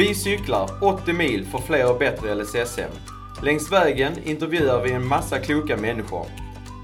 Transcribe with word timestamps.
Vi 0.00 0.14
cyklar 0.14 0.70
80 0.82 1.12
mil 1.12 1.44
för 1.44 1.58
fler 1.58 1.92
och 1.92 1.98
bättre 1.98 2.34
LSSM. 2.34 2.90
Längs 3.42 3.72
vägen 3.72 4.12
intervjuar 4.24 4.82
vi 4.82 4.92
en 4.92 5.06
massa 5.06 5.38
kloka 5.38 5.76
människor. 5.76 6.26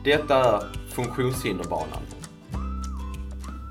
Detta 0.05 0.35
är 0.35 0.61
Funktionshinderbanan. 0.89 2.03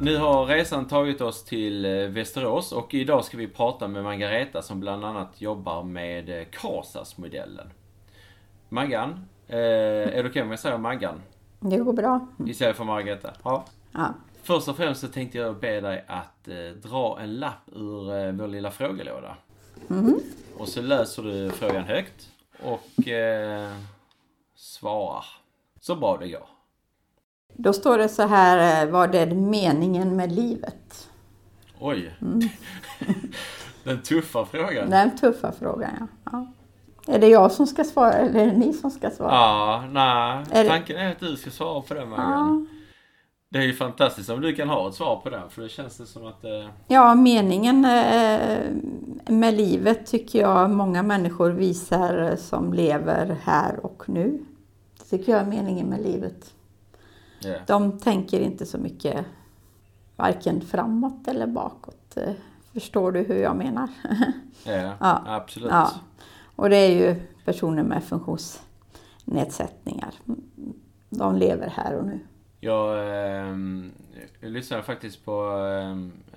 Nu 0.01 0.17
har 0.17 0.45
resan 0.45 0.87
tagit 0.87 1.21
oss 1.21 1.43
till 1.43 1.85
eh, 1.85 1.91
Västerås 1.91 2.71
och 2.71 2.93
idag 2.93 3.25
ska 3.25 3.37
vi 3.37 3.47
prata 3.47 3.87
med 3.87 4.03
Margareta 4.03 4.61
som 4.61 4.79
bland 4.79 5.05
annat 5.05 5.41
jobbar 5.41 5.83
med 5.83 6.39
eh, 6.39 6.45
KASAS-modellen. 6.51 7.67
Maggan, 8.69 9.25
eh, 9.47 9.57
är 9.57 10.05
det 10.05 10.19
okej 10.19 10.29
okay 10.29 10.41
om 10.41 10.49
jag 10.49 10.59
säger 10.59 10.77
Maggan? 10.77 11.21
Det 11.59 11.77
går 11.77 11.93
bra. 11.93 12.27
Istället 12.47 12.77
för 12.77 12.83
Margareta? 12.83 13.33
Ja. 13.43 13.65
ja. 13.91 14.13
Först 14.45 14.67
och 14.67 14.77
främst 14.77 15.01
så 15.01 15.07
tänkte 15.07 15.37
jag 15.37 15.59
be 15.59 15.81
dig 15.81 16.05
att 16.07 16.47
eh, 16.47 16.89
dra 16.89 17.19
en 17.19 17.39
lapp 17.39 17.69
ur 17.75 18.17
eh, 18.17 18.31
vår 18.31 18.47
lilla 18.47 18.71
frågelåda. 18.71 19.35
Mm. 19.89 20.19
Och 20.57 20.67
så 20.67 20.81
läser 20.81 21.23
du 21.23 21.51
frågan 21.51 21.83
högt 21.83 22.31
och 22.63 23.07
eh, 23.07 23.71
svarar 24.55 25.25
så 25.79 25.95
bra 25.95 26.17
det 26.17 26.27
går. 26.27 26.47
Då 27.53 27.73
står 27.73 27.97
det 27.97 28.09
så 28.09 28.23
här, 28.23 28.83
eh, 28.83 28.91
vad 28.91 29.15
är 29.15 29.27
meningen 29.27 30.15
med 30.15 30.31
livet? 30.31 31.09
Oj! 31.79 32.15
Mm. 32.21 32.39
Den 33.83 34.01
tuffa 34.01 34.45
frågan. 34.45 34.89
Den 34.89 35.17
tuffa 35.17 35.51
frågan, 35.51 35.91
ja. 35.99 36.07
ja. 36.31 36.47
Är 37.13 37.19
det 37.19 37.27
jag 37.27 37.51
som 37.51 37.67
ska 37.67 37.83
svara 37.83 38.13
eller 38.13 38.39
är 38.39 38.45
det 38.45 38.57
ni 38.57 38.73
som 38.73 38.91
ska 38.91 39.09
svara? 39.09 39.31
Ja, 39.31 39.83
nej. 39.91 40.45
Är 40.51 40.69
Tanken 40.69 40.97
är 40.97 41.11
att 41.11 41.19
du 41.19 41.35
ska 41.35 41.49
svara 41.49 41.81
på 41.81 41.93
den 41.93 42.09
Marianne. 42.09 42.65
Ja. 42.69 42.74
Det 43.55 43.61
är 43.61 43.65
ju 43.65 43.73
fantastiskt 43.73 44.29
om 44.29 44.41
du 44.41 44.55
kan 44.55 44.69
ha 44.69 44.89
ett 44.89 44.95
svar 44.95 45.21
på 45.23 45.29
den 45.29 45.49
för 45.49 45.61
det 45.61 45.69
känns 45.69 45.97
det 45.97 46.05
som 46.05 46.27
att 46.27 46.41
det... 46.41 46.67
Ja, 46.87 47.15
meningen 47.15 47.85
eh, 47.85 48.59
med 49.27 49.53
livet 49.53 50.05
tycker 50.05 50.39
jag 50.39 50.69
många 50.69 51.03
människor 51.03 51.51
visar 51.51 52.35
som 52.35 52.73
lever 52.73 53.37
här 53.43 53.85
och 53.85 54.03
nu. 54.05 54.45
Det 54.97 55.03
tycker 55.17 55.31
jag 55.31 55.41
är 55.41 55.45
meningen 55.45 55.87
med 55.87 56.01
livet. 56.01 56.53
Yeah. 57.45 57.61
De 57.67 57.99
tänker 57.99 58.39
inte 58.39 58.65
så 58.65 58.77
mycket 58.77 59.25
varken 60.15 60.61
framåt 60.61 61.27
eller 61.27 61.47
bakåt. 61.47 62.17
Förstår 62.73 63.11
du 63.11 63.19
hur 63.19 63.41
jag 63.41 63.55
menar? 63.55 63.89
Yeah, 64.65 64.93
ja, 64.99 65.23
absolut. 65.25 65.71
Ja. 65.71 65.91
Och 66.55 66.69
det 66.69 66.77
är 66.77 66.91
ju 66.91 67.15
personer 67.45 67.83
med 67.83 68.03
funktionsnedsättningar. 68.03 70.13
De 71.09 71.35
lever 71.35 71.69
här 71.69 71.95
och 71.95 72.05
nu. 72.05 72.19
Jag, 72.65 72.97
eh, 73.47 73.55
lyssnade 74.41 74.83
faktiskt 74.83 75.25
på 75.25 75.31
eh, 75.41 75.89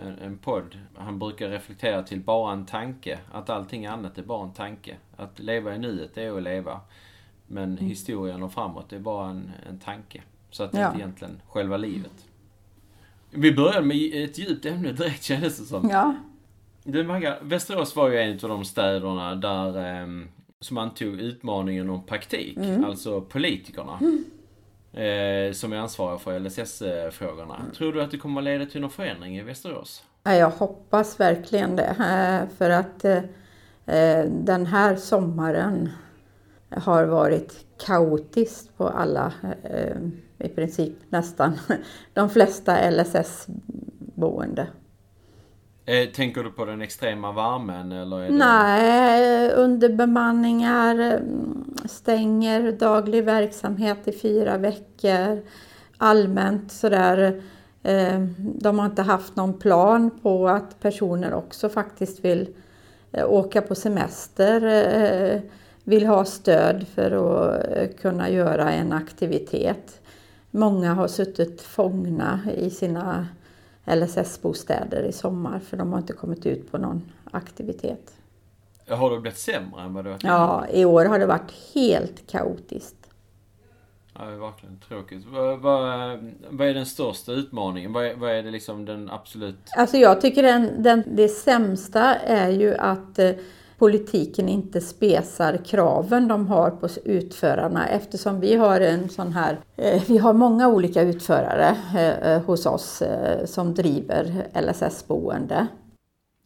en, 0.06 0.18
en 0.24 0.38
podd. 0.38 0.78
Han 0.94 1.18
brukar 1.18 1.48
reflektera 1.48 2.02
till 2.02 2.20
bara 2.20 2.52
en 2.52 2.66
tanke. 2.66 3.18
Att 3.32 3.50
allting 3.50 3.86
annat 3.86 4.18
är 4.18 4.22
bara 4.22 4.44
en 4.44 4.52
tanke. 4.52 4.96
Att 5.16 5.38
leva 5.38 5.74
i 5.74 5.78
nuet 5.78 6.18
är 6.18 6.36
att 6.36 6.42
leva. 6.42 6.80
Men 7.46 7.72
mm. 7.72 7.84
historien 7.84 8.42
och 8.42 8.52
framåt 8.52 8.92
är 8.92 8.98
bara 8.98 9.30
en, 9.30 9.50
en 9.68 9.78
tanke. 9.78 10.22
Så 10.50 10.62
att 10.62 10.72
det 10.72 10.80
ja. 10.80 10.92
är 10.92 10.94
egentligen 10.94 11.40
själva 11.48 11.76
livet. 11.76 12.26
Vi 13.30 13.52
började 13.52 13.86
med 13.86 14.24
ett 14.24 14.38
djupt 14.38 14.66
ämne 14.66 14.92
direkt 14.92 15.22
kändes 15.22 15.58
det 15.58 15.64
som. 15.64 15.88
Ja. 15.90 16.14
Du 16.84 17.04
Magga, 17.04 17.36
Västerås 17.42 17.96
var 17.96 18.08
ju 18.08 18.18
en 18.18 18.32
av 18.32 18.48
de 18.48 18.64
städerna 18.64 19.34
där 19.34 20.00
eh, 20.02 20.06
som 20.60 20.78
antog 20.78 21.20
utmaningen 21.20 21.90
om 21.90 22.02
praktik. 22.02 22.56
Mm. 22.56 22.84
Alltså 22.84 23.20
politikerna. 23.20 23.98
Mm. 24.00 24.24
Eh, 24.92 25.52
som 25.52 25.72
är 25.72 25.76
ansvariga 25.76 26.18
för 26.18 26.38
LSS-frågorna. 26.38 27.56
Mm. 27.56 27.70
Tror 27.70 27.92
du 27.92 28.02
att 28.02 28.10
det 28.10 28.18
kommer 28.18 28.42
leda 28.42 28.66
till 28.66 28.80
någon 28.80 28.90
förändring 28.90 29.36
i 29.36 29.42
Västerås? 29.42 30.02
Jag 30.22 30.50
hoppas 30.50 31.20
verkligen 31.20 31.76
det. 31.76 31.84
Eh, 31.84 32.56
för 32.56 32.70
att 32.70 33.04
eh, 33.04 34.24
den 34.24 34.66
här 34.66 34.96
sommaren 34.96 35.88
har 36.70 37.04
varit 37.04 37.66
kaotiskt 37.86 38.76
på 38.76 38.88
alla, 38.88 39.32
i 40.38 40.48
princip 40.48 40.94
nästan 41.08 41.58
de 42.14 42.30
flesta 42.30 42.90
LSS-boende. 42.90 44.66
Eh, 45.88 46.08
tänker 46.08 46.44
du 46.44 46.50
på 46.50 46.64
den 46.64 46.82
extrema 46.82 47.32
värmen 47.32 47.92
eller? 47.92 48.20
Är 48.20 48.28
det... 48.28 48.34
Nej, 48.34 49.50
underbemanningar, 49.50 51.22
stänger 51.84 52.72
daglig 52.72 53.24
verksamhet 53.24 54.08
i 54.08 54.12
fyra 54.12 54.58
veckor. 54.58 55.42
Allmänt 55.98 56.72
sådär. 56.72 57.42
Eh, 57.82 58.20
de 58.36 58.78
har 58.78 58.86
inte 58.86 59.02
haft 59.02 59.36
någon 59.36 59.58
plan 59.58 60.10
på 60.22 60.48
att 60.48 60.80
personer 60.80 61.34
också 61.34 61.68
faktiskt 61.68 62.24
vill 62.24 62.48
eh, 63.12 63.32
åka 63.32 63.62
på 63.62 63.74
semester. 63.74 65.42
Vill 65.84 66.06
ha 66.06 66.24
stöd 66.24 66.86
för 66.94 67.10
att 67.84 68.00
kunna 68.00 68.30
göra 68.30 68.72
en 68.72 68.92
aktivitet. 68.92 70.00
Många 70.50 70.94
har 70.94 71.08
suttit 71.08 71.62
fångna 71.62 72.40
i 72.56 72.70
sina 72.70 73.26
LSS-bostäder 73.88 75.02
i 75.02 75.12
sommar 75.12 75.58
för 75.58 75.76
de 75.76 75.92
har 75.92 75.98
inte 75.98 76.12
kommit 76.12 76.46
ut 76.46 76.70
på 76.70 76.78
någon 76.78 77.02
aktivitet. 77.30 78.12
Har 78.88 79.10
det 79.10 79.20
blivit 79.20 79.38
sämre 79.38 79.82
än 79.82 79.94
vad 79.94 80.04
det 80.04 80.10
varit 80.10 80.24
Ja, 80.24 80.66
i 80.72 80.84
år 80.84 81.04
har 81.04 81.18
det 81.18 81.26
varit 81.26 81.52
helt 81.74 82.26
kaotiskt. 82.26 82.94
Ja, 84.14 84.24
det 84.24 84.32
är 84.32 84.36
verkligen 84.36 84.80
tråkigt. 84.88 85.24
Vad, 85.30 85.58
vad, 85.58 86.18
vad 86.50 86.68
är 86.68 86.74
den 86.74 86.86
största 86.86 87.32
utmaningen? 87.32 87.92
Vad 87.92 88.06
är, 88.06 88.14
vad 88.14 88.30
är 88.30 88.42
det 88.42 88.50
liksom 88.50 88.84
den 88.84 89.10
absolut... 89.10 89.58
Alltså 89.76 89.96
jag 89.96 90.20
tycker 90.20 90.42
den, 90.42 90.82
den, 90.82 91.04
det 91.06 91.28
sämsta 91.28 92.14
är 92.14 92.50
ju 92.50 92.74
att 92.74 93.18
eh, 93.18 93.30
politiken 93.78 94.48
inte 94.48 94.80
spesar 94.80 95.56
kraven 95.64 96.28
de 96.28 96.46
har 96.46 96.70
på 96.70 96.88
utförarna 97.04 97.88
eftersom 97.88 98.40
vi 98.40 98.54
har 98.54 98.80
en 98.80 99.08
sån 99.08 99.32
här, 99.32 99.58
eh, 99.76 100.02
vi 100.06 100.18
har 100.18 100.32
många 100.32 100.68
olika 100.68 101.02
utförare 101.02 101.76
eh, 102.22 102.42
hos 102.42 102.66
oss 102.66 103.02
eh, 103.02 103.46
som 103.46 103.74
driver 103.74 104.46
LSS-boende. 104.54 105.66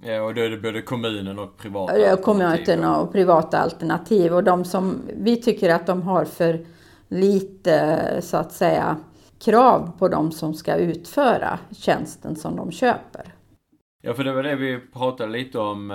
Ja, 0.05 0.23
och 0.23 0.35
då 0.35 0.41
är 0.41 0.51
det 0.51 0.57
både 0.59 0.83
kommunen 0.83 1.39
och 1.39 1.57
privata 1.57 1.99
ja, 1.99 2.17
Kommunen 2.17 2.85
och 2.85 3.13
privata 3.13 3.59
alternativ. 3.59 4.35
Och 4.35 4.45
de 4.45 4.65
som 4.65 5.03
vi 5.17 5.37
tycker 5.37 5.75
att 5.75 5.87
de 5.87 6.03
har 6.03 6.25
för 6.25 6.67
lite, 7.09 7.99
så 8.21 8.37
att 8.37 8.53
säga, 8.53 8.97
krav 9.39 9.93
på 9.99 10.09
de 10.09 10.33
som 10.33 10.55
ska 10.55 10.77
utföra 10.77 11.59
tjänsten 11.71 12.37
som 12.37 12.57
de 12.57 12.73
köper. 12.73 13.35
Ja, 14.05 14.15
för 14.15 14.25
det 14.25 14.33
var 14.33 14.43
det 14.43 14.57
vi 14.57 14.81
pratade 14.93 15.33
lite 15.33 15.59
om 15.59 15.91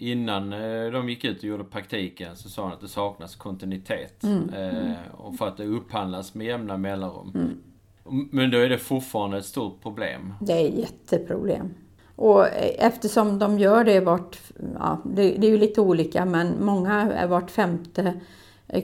innan 0.00 0.52
eh, 0.52 0.90
de 0.92 1.08
gick 1.08 1.24
ut 1.24 1.38
och 1.38 1.44
gjorde 1.44 1.64
praktiken 1.64 2.36
så 2.36 2.48
sa 2.48 2.62
han 2.62 2.72
att 2.72 2.80
det 2.80 2.88
saknas 2.88 3.36
kontinuitet. 3.36 4.22
Mm. 4.22 4.48
Eh, 4.48 4.94
och 5.12 5.36
för 5.36 5.48
att 5.48 5.56
det 5.56 5.64
upphandlas 5.64 6.34
med 6.34 6.46
jämna 6.46 6.76
mellanrum. 6.76 7.32
Mm. 7.34 8.28
Men 8.30 8.50
då 8.50 8.58
är 8.58 8.68
det 8.68 8.78
fortfarande 8.78 9.38
ett 9.38 9.44
stort 9.44 9.82
problem. 9.82 10.34
Det 10.40 10.52
är 10.52 10.68
ett 10.68 10.78
jätteproblem. 10.78 11.74
Och 12.16 12.46
eftersom 12.78 13.38
de 13.38 13.58
gör 13.58 13.84
det 13.84 14.00
vart, 14.00 14.38
ja, 14.78 14.98
det, 15.04 15.22
det 15.22 15.46
är 15.46 15.50
ju 15.50 15.58
lite 15.58 15.80
olika 15.80 16.24
men 16.24 16.64
många 16.64 17.12
är 17.12 17.26
vart 17.26 17.50
femte, 17.50 18.02
eh, 18.02 18.12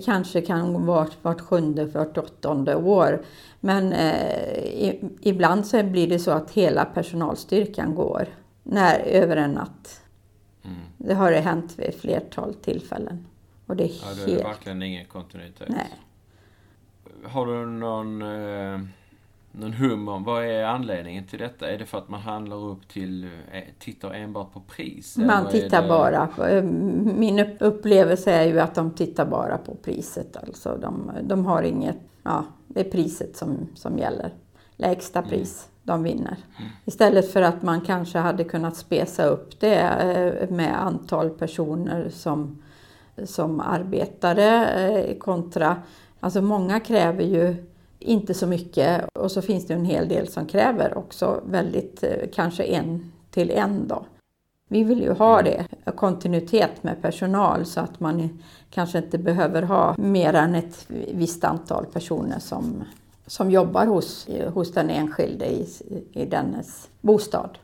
kanske 0.05 0.41
kan 0.41 0.87
vara 0.87 1.09
vart 1.23 1.41
sjunde, 1.41 1.85
vart 1.85 2.19
åttonde 2.19 2.77
år. 2.77 3.23
Men 3.61 3.93
eh, 3.93 4.95
ibland 5.21 5.67
så 5.67 5.83
blir 5.83 6.09
det 6.09 6.19
så 6.19 6.31
att 6.31 6.51
hela 6.51 6.85
personalstyrkan 6.85 7.95
går 7.95 8.29
när, 8.63 8.99
över 8.99 9.37
en 9.37 9.53
natt. 9.53 10.03
Mm. 10.65 10.77
Det 10.97 11.15
har 11.15 11.31
det 11.31 11.41
hänt 11.41 11.79
vid 11.79 11.87
ett 11.87 12.01
flertal 12.01 12.55
tillfällen. 12.55 13.27
Och 13.67 13.77
det 13.77 13.85
är 13.85 13.89
ja, 13.89 14.15
det 14.15 14.23
är 14.23 14.27
helt... 14.27 14.45
verkligen 14.45 14.83
ingen 14.83 15.07
kontinuitet. 15.07 15.69
Nej. 15.69 15.95
Har 17.25 17.47
du 17.47 17.67
någon, 17.67 18.23
eh, 18.23 18.81
någon 19.57 19.73
hum 19.73 20.09
om 20.09 20.25
vad 20.25 20.45
är 20.45 20.65
anledningen 20.65 21.25
till 21.25 21.39
detta? 21.39 21.71
Är 21.71 21.79
det 21.79 21.87
för 21.87 21.99
att 21.99 22.09
man 22.09 22.21
handlar 22.21 22.57
upp 22.57 22.89
till, 22.89 23.25
eh, 23.25 23.63
tittar 23.79 24.15
enbart 24.15 24.53
på 24.53 24.61
pris? 24.61 25.17
Man 25.17 25.49
tittar 25.49 25.83
det... 25.83 25.89
bara. 25.89 26.29
Eh, 26.49 26.63
min 26.63 27.41
upplevelse 27.61 28.33
är 28.33 28.45
ju 28.45 28.61
att 28.61 28.75
de 28.75 28.91
tittar 28.91 29.27
bara 29.27 29.59
på 29.59 29.75
priset. 29.75 30.37
Alltså 30.37 30.79
de, 30.81 31.11
de 31.23 31.47
har 31.47 31.63
inget, 31.63 31.99
ja, 32.23 32.45
det 32.67 32.81
är 32.81 32.91
priset 32.91 33.37
som, 33.37 33.69
som 33.75 33.99
gäller. 33.99 34.31
Lägsta 34.77 35.19
mm. 35.19 35.31
pris. 35.31 35.65
Mm 35.67 35.77
de 35.87 36.03
vinner. 36.03 36.37
Mm. 36.59 36.71
Istället 36.85 37.33
för 37.33 37.43
att 37.43 37.63
man 37.63 37.81
kanske 37.81 38.19
hade 38.19 38.45
kunnat 38.45 38.77
spesa 38.77 39.25
upp 39.25 39.61
det 39.61 39.81
eh, 39.81 40.51
med 40.51 40.83
antal 40.83 41.31
personer 41.31 42.09
som, 42.09 42.63
som 43.25 43.61
arbetare 43.61 45.15
kontra... 45.19 45.77
Alltså 46.21 46.43
många 46.43 46.81
kräver 46.81 47.25
ju 47.25 47.67
inte 48.07 48.35
så 48.35 48.47
mycket 48.47 49.05
och 49.15 49.31
så 49.31 49.43
finns 49.43 49.67
det 49.67 49.75
en 49.75 49.85
hel 49.85 50.09
del 50.09 50.29
som 50.29 50.47
kräver 50.47 50.99
också 50.99 51.41
väldigt, 51.47 52.03
eh, 52.03 52.11
kanske 52.35 52.65
en 52.65 53.13
till 53.31 53.51
en 53.51 53.89
då. 53.89 54.07
Vi 54.69 54.85
vill 54.85 55.03
ju 55.03 55.13
ha 55.13 55.41
mm. 55.41 55.65
det, 55.85 55.93
kontinuitet 55.93 56.83
med 56.83 57.03
personal 57.03 57.67
så 57.67 57.81
att 57.81 58.01
man 58.01 58.43
kanske 58.71 58.99
inte 58.99 59.19
behöver 59.19 59.63
ha 59.63 59.95
mer 59.99 60.35
än 60.35 60.55
ett 60.55 60.87
visst 61.15 61.45
antal 61.45 61.87
personer 61.87 62.39
som 62.39 62.85
som 63.27 63.51
jobbar 63.51 63.87
hos, 63.87 64.29
hos 64.55 64.73
den 64.73 64.91
enskilde 64.91 65.47
i, 65.47 65.67
i 66.13 66.27
dennes 66.27 66.91
bostad. 67.01 67.59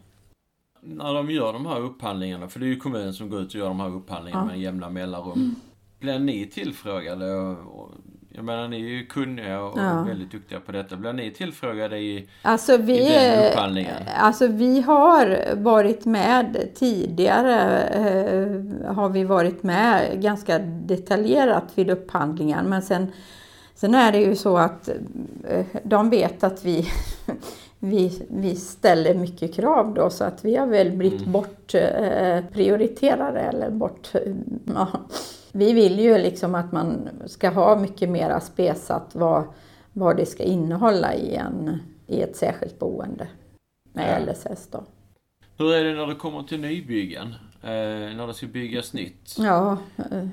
När 0.80 1.14
de 1.14 1.30
gör 1.30 1.52
de 1.52 1.66
här 1.66 1.80
upphandlingarna, 1.80 2.48
för 2.48 2.60
det 2.60 2.66
är 2.66 2.68
ju 2.68 2.76
kommunen 2.76 3.14
som 3.14 3.30
går 3.30 3.40
ut 3.40 3.48
och 3.48 3.54
gör 3.54 3.68
de 3.68 3.80
här 3.80 3.94
upphandlingarna 3.94 4.44
ja. 4.44 4.46
med 4.46 4.60
jämna 4.60 4.90
mellanrum. 4.90 5.32
Mm. 5.32 5.54
Blir 5.98 6.18
ni 6.18 6.46
tillfrågade? 6.46 7.36
Och, 7.36 7.90
jag 8.34 8.44
menar 8.44 8.68
ni 8.68 8.76
är 8.76 8.88
ju 8.88 9.06
kunniga 9.06 9.60
och 9.62 9.78
ja. 9.78 10.02
väldigt 10.02 10.30
duktiga 10.30 10.60
på 10.60 10.72
detta. 10.72 10.96
Blir 10.96 11.12
ni 11.12 11.30
tillfrågade 11.30 11.98
i, 11.98 12.28
alltså 12.42 12.76
vi, 12.76 12.98
i 12.98 13.12
den 13.12 13.52
upphandlingen? 13.52 14.02
Alltså 14.16 14.46
vi 14.46 14.80
har 14.80 15.54
varit 15.56 16.04
med 16.04 16.68
tidigare. 16.74 17.82
Eh, 17.82 18.94
har 18.94 19.08
vi 19.08 19.24
varit 19.24 19.62
med 19.62 20.22
ganska 20.22 20.58
detaljerat 20.58 21.64
vid 21.74 21.90
upphandlingen. 21.90 22.66
Men 22.66 22.82
sen, 22.82 23.12
sen 23.74 23.94
är 23.94 24.12
det 24.12 24.18
ju 24.18 24.36
så 24.36 24.56
att 24.56 24.88
eh, 25.48 25.66
de 25.82 26.10
vet 26.10 26.44
att 26.44 26.64
vi 26.64 26.88
vi, 27.84 28.26
vi 28.30 28.56
ställer 28.56 29.14
mycket 29.14 29.54
krav 29.54 29.94
då 29.94 30.10
så 30.10 30.24
att 30.24 30.44
vi 30.44 30.56
har 30.56 30.66
väl 30.66 30.90
blivit 30.90 31.20
mm. 31.20 31.32
bortprioriterade 31.32 33.40
eh, 33.40 33.48
eller 33.48 33.70
bort... 33.70 34.12
Ja. 34.74 34.88
Vi 35.52 35.72
vill 35.72 36.00
ju 36.00 36.18
liksom 36.18 36.54
att 36.54 36.72
man 36.72 37.08
ska 37.26 37.50
ha 37.50 37.76
mycket 37.76 38.08
mera 38.08 38.40
spesat 38.40 39.10
vad, 39.12 39.44
vad 39.92 40.16
det 40.16 40.26
ska 40.26 40.42
innehålla 40.42 41.14
i, 41.14 41.34
en, 41.34 41.78
i 42.06 42.22
ett 42.22 42.36
särskilt 42.36 42.78
boende 42.78 43.28
med 43.92 44.24
ja. 44.26 44.32
LSS 44.32 44.68
då. 44.70 44.84
Hur 45.58 45.74
är 45.74 45.84
det 45.84 45.94
när 45.94 46.06
det 46.06 46.14
kommer 46.14 46.42
till 46.42 46.60
nybyggen? 46.60 47.34
Eh, 47.62 48.16
när 48.16 48.26
det 48.26 48.34
ska 48.34 48.46
byggas 48.46 48.92
nytt? 48.92 49.34
Ja, 49.38 49.78
eh, 49.96 50.26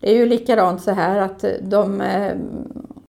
det 0.00 0.10
är 0.10 0.16
ju 0.16 0.26
likadant 0.26 0.82
så 0.82 0.90
här 0.90 1.18
att 1.18 1.44
de 1.62 2.00
eh, 2.00 2.36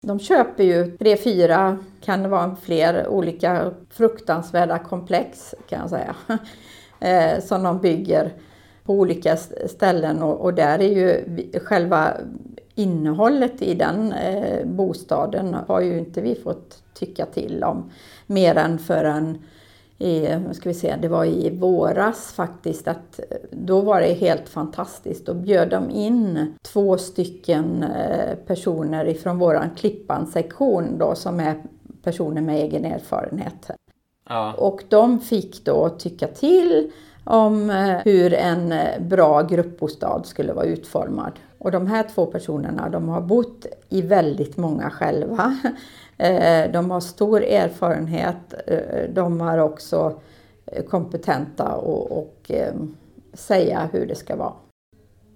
de 0.05 0.19
köper 0.19 0.63
ju 0.63 0.97
tre, 0.97 1.17
fyra, 1.17 1.77
kan 2.01 2.23
det 2.23 2.29
vara 2.29 2.55
fler, 2.61 3.07
olika 3.07 3.71
fruktansvärda 3.89 4.79
komplex 4.79 5.55
kan 5.69 5.79
jag 5.79 5.89
säga. 5.89 6.15
Eh, 6.99 7.41
som 7.41 7.63
de 7.63 7.81
bygger 7.81 8.33
på 8.83 8.93
olika 8.93 9.37
ställen 9.67 10.23
och, 10.23 10.41
och, 10.41 10.53
där 10.53 10.79
är 10.79 10.89
ju 10.89 11.23
själva 11.59 12.13
innehållet 12.75 13.61
i 13.61 13.73
den 13.73 14.11
eh, 14.11 14.65
bostaden 14.65 15.55
har 15.67 15.81
ju 15.81 15.97
inte 15.99 16.21
vi 16.21 16.35
fått 16.35 16.83
tycka 16.93 17.25
till 17.25 17.63
om 17.63 17.91
mer 18.27 18.55
än 18.57 18.79
förrän 18.79 19.37
i, 19.99 20.39
ska 20.53 20.69
vi 20.69 20.75
se, 20.75 20.95
det 21.01 21.07
var 21.07 21.25
i 21.25 21.49
våras 21.49 22.33
faktiskt, 22.33 22.87
att 22.87 23.19
då 23.51 23.81
var 23.81 24.01
det 24.01 24.13
helt 24.13 24.49
fantastiskt. 24.49 25.25
Då 25.25 25.33
bjöd 25.33 25.69
de 25.69 25.89
in 25.89 26.53
två 26.61 26.97
stycken 26.97 27.83
eh, 27.83 28.35
personer 28.35 29.05
ifrån 29.07 29.37
våran 29.37 29.69
Klippan-sektion 29.75 30.97
då, 30.97 31.15
som 31.15 31.39
är 31.39 31.55
personer 32.03 32.41
med 32.41 32.55
egen 32.55 32.85
erfarenhet. 32.85 33.69
Ja. 34.29 34.53
Och 34.53 34.83
de 34.89 35.19
fick 35.19 35.65
då 35.65 35.89
tycka 35.89 36.27
till 36.27 36.91
om 37.23 37.69
eh, 37.69 37.97
hur 38.05 38.33
en 38.33 38.71
eh, 38.71 39.01
bra 39.01 39.41
gruppbostad 39.41 40.23
skulle 40.23 40.53
vara 40.53 40.65
utformad. 40.65 41.31
Och 41.57 41.71
de 41.71 41.87
här 41.87 42.05
två 42.15 42.25
personerna 42.25 42.89
de 42.89 43.09
har 43.09 43.21
bott 43.21 43.65
i 43.89 44.01
väldigt 44.01 44.57
många 44.57 44.89
själva. 44.89 45.57
Eh, 46.17 46.71
de 46.71 46.91
har 46.91 46.99
stor 46.99 47.43
erfarenhet. 47.43 48.53
Eh, 48.67 49.09
de 49.09 49.41
är 49.41 49.59
också 49.59 50.19
eh, 50.65 50.83
kompetenta 50.83 51.75
och, 51.75 52.17
och 52.17 52.51
säga 53.33 53.89
hur 53.93 54.05
det 54.05 54.15
ska 54.15 54.35
vara. 54.35 54.53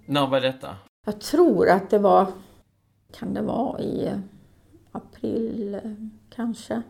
När 0.06 0.26
var 0.26 0.40
detta? 0.40 0.76
Jag 1.06 1.20
tror 1.20 1.68
att 1.68 1.90
det 1.90 1.98
var, 1.98 2.26
kan 3.12 3.34
det 3.34 3.42
vara 3.42 3.80
i 3.80 4.10
april 4.92 5.80
kanske. 6.34 6.82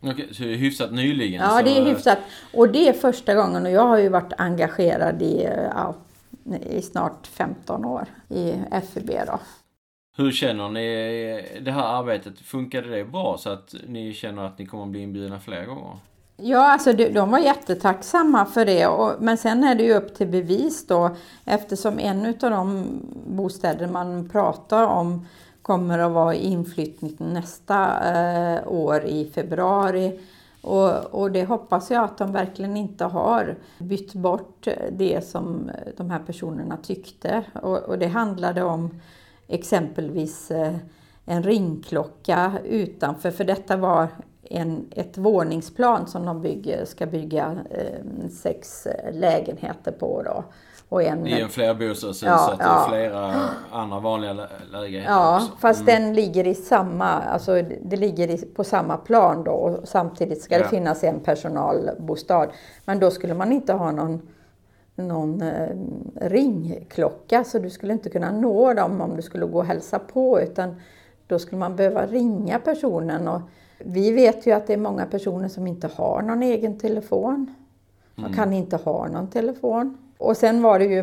Okej, 0.00 0.28
så 0.32 0.42
det 0.42 0.52
är 0.52 0.56
hyfsat 0.56 0.92
nyligen? 0.92 1.42
Ja, 1.42 1.58
så... 1.58 1.64
det 1.64 1.78
är 1.78 1.84
hyfsat. 1.84 2.18
Och 2.54 2.68
det 2.68 2.88
är 2.88 2.92
första 2.92 3.34
gången 3.34 3.66
och 3.66 3.72
jag 3.72 3.86
har 3.86 3.98
ju 3.98 4.08
varit 4.08 4.32
engagerad 4.38 5.22
i, 5.22 5.48
ja, 5.74 5.94
i 6.70 6.82
snart 6.82 7.26
15 7.26 7.84
år 7.84 8.06
i 8.28 8.54
FUB 8.92 9.10
då. 9.26 9.40
Hur 10.16 10.32
känner 10.32 10.68
ni 10.68 10.84
eh, 11.56 11.62
det 11.62 11.70
här 11.70 11.98
arbetet? 11.98 12.38
Funkade 12.38 12.88
det 12.88 13.04
bra 13.04 13.38
så 13.38 13.50
att 13.50 13.74
ni 13.86 14.14
känner 14.14 14.46
att 14.46 14.58
ni 14.58 14.66
kommer 14.66 14.84
att 14.84 14.90
bli 14.90 15.00
inbjudna 15.00 15.40
fler 15.40 15.64
gånger? 15.64 15.96
Ja, 16.36 16.72
alltså 16.72 16.92
de 16.92 17.30
var 17.30 17.38
jättetacksamma 17.38 18.44
för 18.44 18.64
det. 18.64 18.88
men 19.20 19.38
sen 19.38 19.64
är 19.64 19.74
det 19.74 19.82
ju 19.82 19.94
upp 19.94 20.14
till 20.14 20.26
bevis 20.26 20.86
då 20.86 21.16
eftersom 21.44 21.98
en 21.98 22.26
av 22.26 22.50
de 22.50 22.86
bostäder 23.26 23.86
man 23.86 24.28
pratar 24.28 24.86
om 24.86 25.26
kommer 25.62 25.98
att 25.98 26.12
vara 26.12 26.34
inflyttning 26.34 27.16
nästa 27.18 28.10
eh, 28.14 28.68
år 28.68 29.04
i 29.04 29.30
februari. 29.34 30.20
Och, 30.62 30.90
och, 30.90 31.30
det 31.30 31.44
hoppas 31.44 31.90
jag 31.90 32.04
att 32.04 32.18
de 32.18 32.32
verkligen 32.32 32.76
inte 32.76 33.04
har 33.04 33.56
bytt 33.78 34.14
bort 34.14 34.68
det 34.92 35.26
som 35.26 35.70
de 35.96 36.10
här 36.10 36.18
personerna 36.18 36.76
tyckte. 36.76 37.44
Och, 37.62 37.78
och 37.78 37.98
det 37.98 38.06
handlade 38.06 38.62
om 38.62 39.00
exempelvis 39.54 40.50
eh, 40.50 40.74
en 41.24 41.42
ringklocka 41.42 42.52
utanför, 42.64 43.30
för 43.30 43.44
detta 43.44 43.76
var 43.76 44.08
en, 44.42 44.86
ett 44.90 45.18
våningsplan 45.18 46.06
som 46.06 46.26
de 46.26 46.42
bygger, 46.42 46.84
ska 46.84 47.06
bygga 47.06 47.56
eh, 47.70 48.28
sex 48.30 48.86
lägenheter 49.12 49.92
på. 49.92 50.22
Då. 50.22 50.44
Och 50.88 51.02
en, 51.02 51.26
I 51.26 51.40
en 51.40 51.48
flerbostadshus, 51.48 52.22
ja, 52.22 52.38
så 52.38 52.52
att 52.52 52.58
det 52.58 52.64
är 52.64 52.88
flera 52.88 53.34
andra 53.70 54.00
vanliga 54.00 54.32
lägenheter 54.72 55.12
Ja, 55.12 55.36
också. 55.36 55.56
fast 55.58 55.80
mm. 55.80 56.02
den 56.02 56.14
ligger 56.14 56.46
i 56.46 56.54
samma, 56.54 57.08
alltså 57.08 57.62
det 57.82 57.96
ligger 57.96 58.30
i, 58.30 58.38
på 58.38 58.64
samma 58.64 58.96
plan 58.96 59.44
då 59.44 59.50
och 59.50 59.88
samtidigt 59.88 60.42
ska 60.42 60.54
ja. 60.54 60.62
det 60.62 60.68
finnas 60.68 61.04
en 61.04 61.20
personalbostad. 61.20 62.48
Men 62.84 63.00
då 63.00 63.10
skulle 63.10 63.34
man 63.34 63.52
inte 63.52 63.72
ha 63.72 63.90
någon 63.90 64.22
någon 65.08 65.42
eh, 65.42 65.76
ringklocka 66.20 67.44
så 67.44 67.58
du 67.58 67.70
skulle 67.70 67.92
inte 67.92 68.10
kunna 68.10 68.32
nå 68.32 68.74
dem 68.74 69.00
om 69.00 69.16
du 69.16 69.22
skulle 69.22 69.46
gå 69.46 69.58
och 69.58 69.64
hälsa 69.64 69.98
på 69.98 70.40
utan 70.40 70.74
då 71.26 71.38
skulle 71.38 71.58
man 71.58 71.76
behöva 71.76 72.06
ringa 72.06 72.58
personen. 72.58 73.28
Och 73.28 73.40
vi 73.78 74.12
vet 74.12 74.46
ju 74.46 74.52
att 74.52 74.66
det 74.66 74.72
är 74.72 74.78
många 74.78 75.06
personer 75.06 75.48
som 75.48 75.66
inte 75.66 75.90
har 75.94 76.22
någon 76.22 76.42
egen 76.42 76.78
telefon. 76.78 77.54
Man 78.14 78.26
mm. 78.26 78.36
kan 78.36 78.52
inte 78.52 78.76
ha 78.76 79.08
någon 79.08 79.30
telefon. 79.30 79.98
Och 80.22 80.36
sen 80.36 80.62
var 80.62 80.78
det 80.78 80.84
ju 80.84 81.02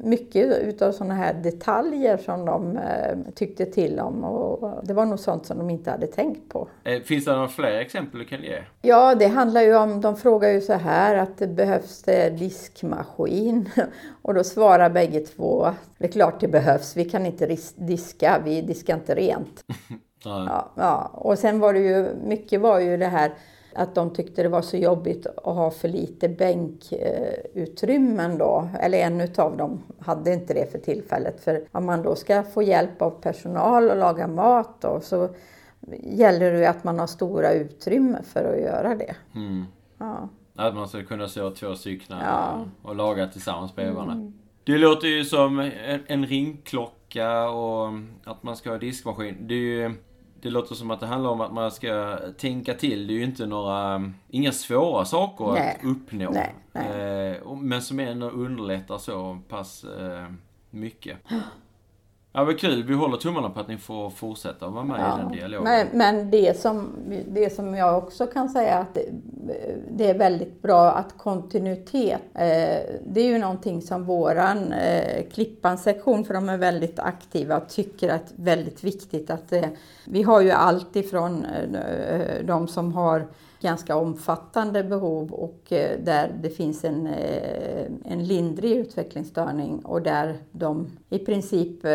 mycket 0.00 0.62
utav 0.62 0.92
sådana 0.92 1.14
här 1.14 1.34
detaljer 1.34 2.16
som 2.16 2.44
de 2.44 2.76
eh, 2.76 3.32
tyckte 3.34 3.66
till 3.66 4.00
om 4.00 4.24
och 4.24 4.84
det 4.84 4.94
var 4.94 5.04
nog 5.04 5.18
sånt 5.18 5.46
som 5.46 5.58
de 5.58 5.70
inte 5.70 5.90
hade 5.90 6.06
tänkt 6.06 6.48
på. 6.48 6.68
Eh, 6.84 7.02
finns 7.02 7.24
det 7.24 7.32
några 7.32 7.48
fler 7.48 7.78
exempel 7.80 8.20
du 8.20 8.26
kan 8.26 8.42
ge? 8.42 8.62
Ja, 8.82 9.14
det 9.14 9.26
handlar 9.26 9.60
ju 9.60 9.76
om, 9.76 10.00
de 10.00 10.16
frågar 10.16 10.48
ju 10.48 10.60
så 10.60 10.72
här 10.72 11.16
att 11.16 11.38
det 11.38 11.46
behövs 11.46 12.02
det 12.02 12.30
diskmaskin 12.30 13.68
och 14.22 14.34
då 14.34 14.44
svarar 14.44 14.90
bägge 14.90 15.20
två, 15.20 15.68
det 15.98 16.04
är 16.04 16.12
klart 16.12 16.40
det 16.40 16.48
behövs, 16.48 16.96
vi 16.96 17.04
kan 17.04 17.26
inte 17.26 17.56
diska, 17.76 18.42
vi 18.44 18.60
diskar 18.60 18.94
inte 18.94 19.14
rent. 19.14 19.64
ja, 20.24 20.72
ja, 20.74 21.10
och 21.14 21.38
sen 21.38 21.60
var 21.60 21.72
det 21.74 21.80
ju, 21.80 22.06
mycket 22.24 22.60
var 22.60 22.80
ju 22.80 22.96
det 22.96 23.06
här 23.06 23.32
att 23.78 23.94
de 23.94 24.10
tyckte 24.10 24.42
det 24.42 24.48
var 24.48 24.62
så 24.62 24.76
jobbigt 24.76 25.26
att 25.26 25.54
ha 25.54 25.70
för 25.70 25.88
lite 25.88 26.28
bänkutrymmen 26.28 28.38
då. 28.38 28.68
Eller 28.80 28.98
en 28.98 29.20
utav 29.20 29.56
dem 29.56 29.82
hade 29.98 30.32
inte 30.32 30.54
det 30.54 30.72
för 30.72 30.78
tillfället. 30.78 31.44
För 31.44 31.64
om 31.72 31.86
man 31.86 32.02
då 32.02 32.14
ska 32.14 32.42
få 32.42 32.62
hjälp 32.62 33.02
av 33.02 33.10
personal 33.10 33.90
och 33.90 33.96
laga 33.96 34.28
mat 34.28 34.80
då, 34.80 35.00
så 35.02 35.28
gäller 36.02 36.52
det 36.52 36.58
ju 36.58 36.66
att 36.66 36.84
man 36.84 36.98
har 36.98 37.06
stora 37.06 37.52
utrymmen 37.52 38.24
för 38.24 38.54
att 38.54 38.60
göra 38.60 38.94
det. 38.94 39.14
Mm. 39.34 39.64
Ja. 39.98 40.28
Att 40.54 40.74
man 40.74 40.88
ska 40.88 41.02
kunna 41.02 41.28
stå 41.28 41.50
två 41.50 41.74
stycken 41.74 42.16
ja. 42.20 42.64
och 42.82 42.96
laga 42.96 43.28
tillsammans 43.28 43.74
bredvid 43.74 43.94
varandra. 43.94 44.14
Mm. 44.14 44.32
Det 44.64 44.78
låter 44.78 45.08
ju 45.08 45.24
som 45.24 45.58
en, 45.58 46.00
en 46.06 46.26
ringklocka 46.26 47.48
och 47.48 47.88
att 48.24 48.42
man 48.42 48.56
ska 48.56 48.70
ha 48.70 48.78
diskmaskin. 48.78 49.36
Det 49.40 49.54
är 49.54 49.58
ju 49.58 49.94
det 50.42 50.50
låter 50.50 50.74
som 50.74 50.90
att 50.90 51.00
det 51.00 51.06
handlar 51.06 51.30
om 51.30 51.40
att 51.40 51.52
man 51.52 51.70
ska 51.70 52.18
tänka 52.38 52.74
till. 52.74 53.06
Det 53.06 53.12
är 53.12 53.14
ju 53.16 53.24
inte 53.24 53.46
några, 53.46 54.10
inga 54.28 54.52
svåra 54.52 55.04
saker 55.04 55.52
nej, 55.52 55.78
att 55.80 55.86
uppnå. 55.86 56.30
Nej, 56.30 56.54
nej. 56.72 57.30
Eh, 57.30 57.56
men 57.56 57.82
som 57.82 58.00
ändå 58.00 58.30
underlättar 58.30 58.98
så 58.98 59.38
pass 59.48 59.84
eh, 59.84 60.26
mycket. 60.70 61.18
Ja, 62.38 62.44
vad 62.44 62.58
kul. 62.58 62.82
Vi 62.82 62.94
håller 62.94 63.16
tummarna 63.16 63.50
på 63.50 63.60
att 63.60 63.68
ni 63.68 63.76
får 63.76 64.10
fortsätta 64.10 64.66
att 64.66 64.72
vara 64.72 64.84
med 64.84 65.00
ja, 65.00 65.18
i 65.18 65.22
den 65.22 65.32
dialogen. 65.32 65.64
Men, 65.64 65.86
men, 65.92 66.30
det, 66.30 66.60
som, 66.60 66.92
det 67.28 67.54
som 67.54 67.74
jag 67.74 67.98
också 67.98 68.26
kan 68.26 68.48
säga 68.48 68.78
att 68.78 68.94
det, 68.94 69.10
det 69.90 70.10
är 70.10 70.18
väldigt 70.18 70.62
bra 70.62 70.90
att 70.90 71.18
kontinuitet, 71.18 72.20
eh, 72.34 72.78
det 73.06 73.20
är 73.20 73.24
ju 73.24 73.38
någonting 73.38 73.82
som 73.82 74.04
våran 74.04 74.72
eh, 74.72 75.24
Klippan-sektion, 75.32 76.24
för 76.24 76.34
de 76.34 76.48
är 76.48 76.56
väldigt 76.56 76.98
aktiva, 76.98 77.60
tycker 77.60 78.08
att 78.08 78.32
väldigt 78.36 78.84
viktigt 78.84 79.30
att 79.30 79.48
det, 79.48 79.70
vi 80.04 80.22
har 80.22 80.40
ju 80.40 80.50
allt 80.50 80.96
ifrån 80.96 81.44
eh, 81.44 82.44
de 82.44 82.68
som 82.68 82.92
har 82.92 83.26
ganska 83.60 83.96
omfattande 83.96 84.84
behov 84.84 85.32
och 85.32 85.72
eh, 85.72 86.00
där 86.00 86.32
det 86.42 86.50
finns 86.50 86.84
en, 86.84 87.06
eh, 87.06 87.86
en 88.04 88.24
lindrig 88.24 88.72
utvecklingsstörning 88.72 89.78
och 89.78 90.02
där 90.02 90.38
de 90.52 90.86
i 91.10 91.18
princip 91.18 91.86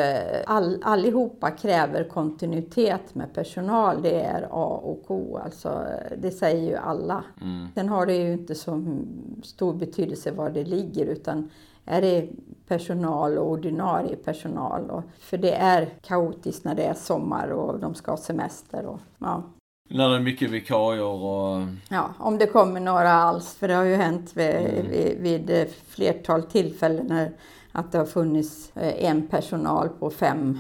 all, 0.46 0.80
allihopa 0.84 1.52
kräver 1.52 2.04
kontinuitet 2.04 3.16
med 3.16 3.34
personal. 3.34 4.02
Det 4.02 4.22
är 4.22 4.48
A 4.52 4.82
och 4.84 5.12
O, 5.12 5.40
alltså 5.44 5.86
det 6.18 6.32
säger 6.32 6.70
ju 6.70 6.76
alla. 6.76 7.24
Mm. 7.42 7.68
Sen 7.76 7.90
har 7.90 8.06
det 8.06 8.16
ju 8.16 8.34
inte 8.34 8.56
så 8.56 8.98
stor 9.44 9.74
betydelse 9.74 10.32
var 10.32 10.50
det 10.50 10.64
ligger 10.64 11.06
utan 11.06 11.50
är 11.86 12.02
det 12.02 12.30
personal 12.68 13.38
och 13.38 13.50
ordinarie 13.50 14.16
personal. 14.16 14.90
Och, 14.90 15.04
för 15.20 15.38
det 15.38 15.56
är 15.56 15.86
kaotiskt 16.02 16.66
när 16.66 16.76
det 16.76 16.84
är 16.84 16.94
sommar 16.94 17.48
och 17.48 17.80
de 17.80 17.96
ska 17.96 18.12
ha 18.12 18.18
semester. 18.18 18.86
Och, 18.86 19.00
ja. 19.18 19.44
När 19.90 20.10
det 20.10 20.16
är 20.16 20.20
mycket 20.20 20.50
vikarier 20.50 21.04
och... 21.04 21.68
Ja, 21.90 22.14
om 22.18 22.38
det 22.38 22.48
kommer 22.48 22.80
några 22.80 23.12
alls. 23.12 23.56
För 23.56 23.68
det 23.68 23.74
har 23.74 23.84
ju 23.84 23.96
hänt 23.96 24.32
vid, 24.38 24.56
mm. 24.56 24.92
vid, 25.22 25.48
vid 25.48 25.68
flertal 25.88 26.44
tillfällen 26.44 27.08
när, 27.08 27.32
att 27.72 27.92
det 27.92 27.98
har 27.98 28.06
funnits 28.06 28.72
eh, 28.76 29.10
en 29.10 29.28
personal 29.28 29.90
på 29.90 30.10
fem 30.10 30.60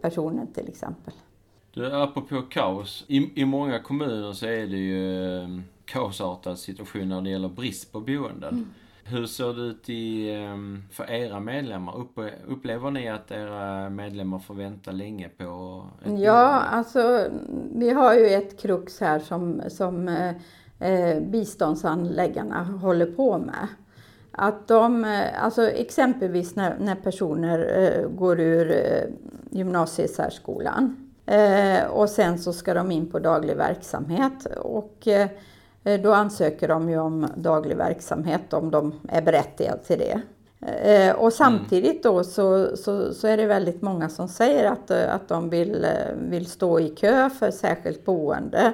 personer 0.00 0.46
till 0.54 0.68
exempel. 0.68 1.14
Du, 1.74 1.92
apropå 1.96 2.42
kaos. 2.42 3.04
I, 3.08 3.40
I 3.40 3.44
många 3.44 3.78
kommuner 3.78 4.32
så 4.32 4.46
är 4.46 4.66
det 4.66 4.76
ju 4.76 5.36
eh, 5.42 5.48
kaosartad 5.84 6.58
situation 6.58 7.08
när 7.08 7.20
det 7.20 7.30
gäller 7.30 7.48
brist 7.48 7.92
på 7.92 8.00
boenden. 8.00 8.54
Mm. 8.54 8.74
Hur 9.04 9.26
ser 9.26 9.52
det 9.52 9.62
ut 9.62 9.88
i, 9.88 10.34
ehm, 10.34 10.82
för 10.90 11.10
era 11.10 11.40
medlemmar? 11.40 12.06
Upplever 12.48 12.90
ni 12.90 13.08
att 13.08 13.30
era 13.30 13.90
medlemmar 13.90 14.38
får 14.38 14.54
vänta 14.54 14.90
länge 14.90 15.28
på 15.28 15.82
ett 16.04 16.20
Ja, 16.20 16.60
alltså 16.60 17.26
vi 17.74 17.90
har 17.90 18.14
ju 18.14 18.26
ett 18.26 18.60
krux 18.60 19.00
här 19.00 19.18
som, 19.18 19.62
som 19.68 20.08
eh, 20.08 20.34
eh 20.88 21.20
biståndsanläggarna 21.20 22.64
håller 22.64 23.06
på 23.06 23.38
med. 23.38 23.68
Att 24.32 24.68
de, 24.68 25.04
eh, 25.04 25.44
alltså 25.44 25.70
exempelvis 25.70 26.56
när, 26.56 26.76
när 26.78 26.94
personer 26.94 27.82
eh, 27.82 28.08
går 28.08 28.40
ur 28.40 28.70
eh, 28.70 29.04
gymnasiesärskolan 29.50 31.10
eh, 31.26 31.84
och 31.84 32.08
sen 32.08 32.38
så 32.38 32.52
ska 32.52 32.74
de 32.74 32.90
in 32.90 33.10
på 33.10 33.18
daglig 33.18 33.56
verksamhet 33.56 34.46
och 34.56 35.08
eh, 35.08 35.28
Eh, 35.84 36.00
då 36.00 36.12
ansöker 36.12 36.68
de 36.68 36.88
ju 36.88 36.98
om 36.98 37.26
daglig 37.36 37.76
verksamhet 37.76 38.52
om 38.52 38.70
de 38.70 38.94
är 39.08 39.22
berättigade 39.22 39.78
till 39.78 39.98
det. 39.98 40.22
Eh, 40.66 41.14
och 41.14 41.32
samtidigt 41.32 42.02
då 42.02 42.24
så, 42.24 42.76
så, 42.76 43.14
så, 43.14 43.26
är 43.26 43.36
det 43.36 43.46
väldigt 43.46 43.82
många 43.82 44.08
som 44.08 44.28
säger 44.28 44.64
att, 44.64 44.90
eh, 44.90 45.14
att 45.14 45.28
de 45.28 45.50
vill, 45.50 45.86
vill 46.16 46.46
stå 46.46 46.80
i 46.80 46.88
kö 46.88 47.30
för 47.30 47.50
särskilt 47.50 48.04
boende. 48.04 48.72